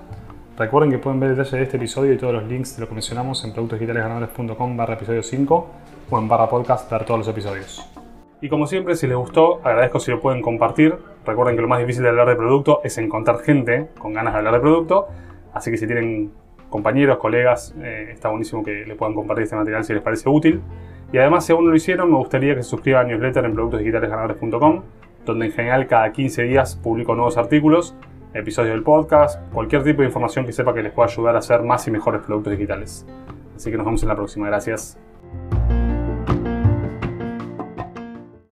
[0.57, 2.87] Recuerden que pueden ver el detalle de este episodio y todos los links de lo
[2.87, 5.67] que mencionamos en productosdigitalesganadores.com barra episodio 5
[6.09, 7.92] o en barra podcast ver todos los episodios.
[8.43, 10.97] Y como siempre, si les gustó, agradezco si lo pueden compartir.
[11.25, 14.39] Recuerden que lo más difícil de hablar de producto es encontrar gente con ganas de
[14.39, 15.07] hablar de producto.
[15.53, 16.29] Así que si tienen
[16.69, 20.59] compañeros, colegas, eh, está buenísimo que le puedan compartir este material si les parece útil.
[21.13, 23.53] Y además, si aún no lo hicieron, me gustaría que se suscriban a newsletter en
[23.53, 24.81] productosdigitalesganadores.com,
[25.25, 27.95] donde en general cada 15 días publico nuevos artículos,
[28.33, 31.61] episodios del podcast, cualquier tipo de información que sepa que les pueda ayudar a hacer
[31.61, 33.05] más y mejores productos digitales.
[33.55, 34.47] Así que nos vemos en la próxima.
[34.47, 34.99] Gracias.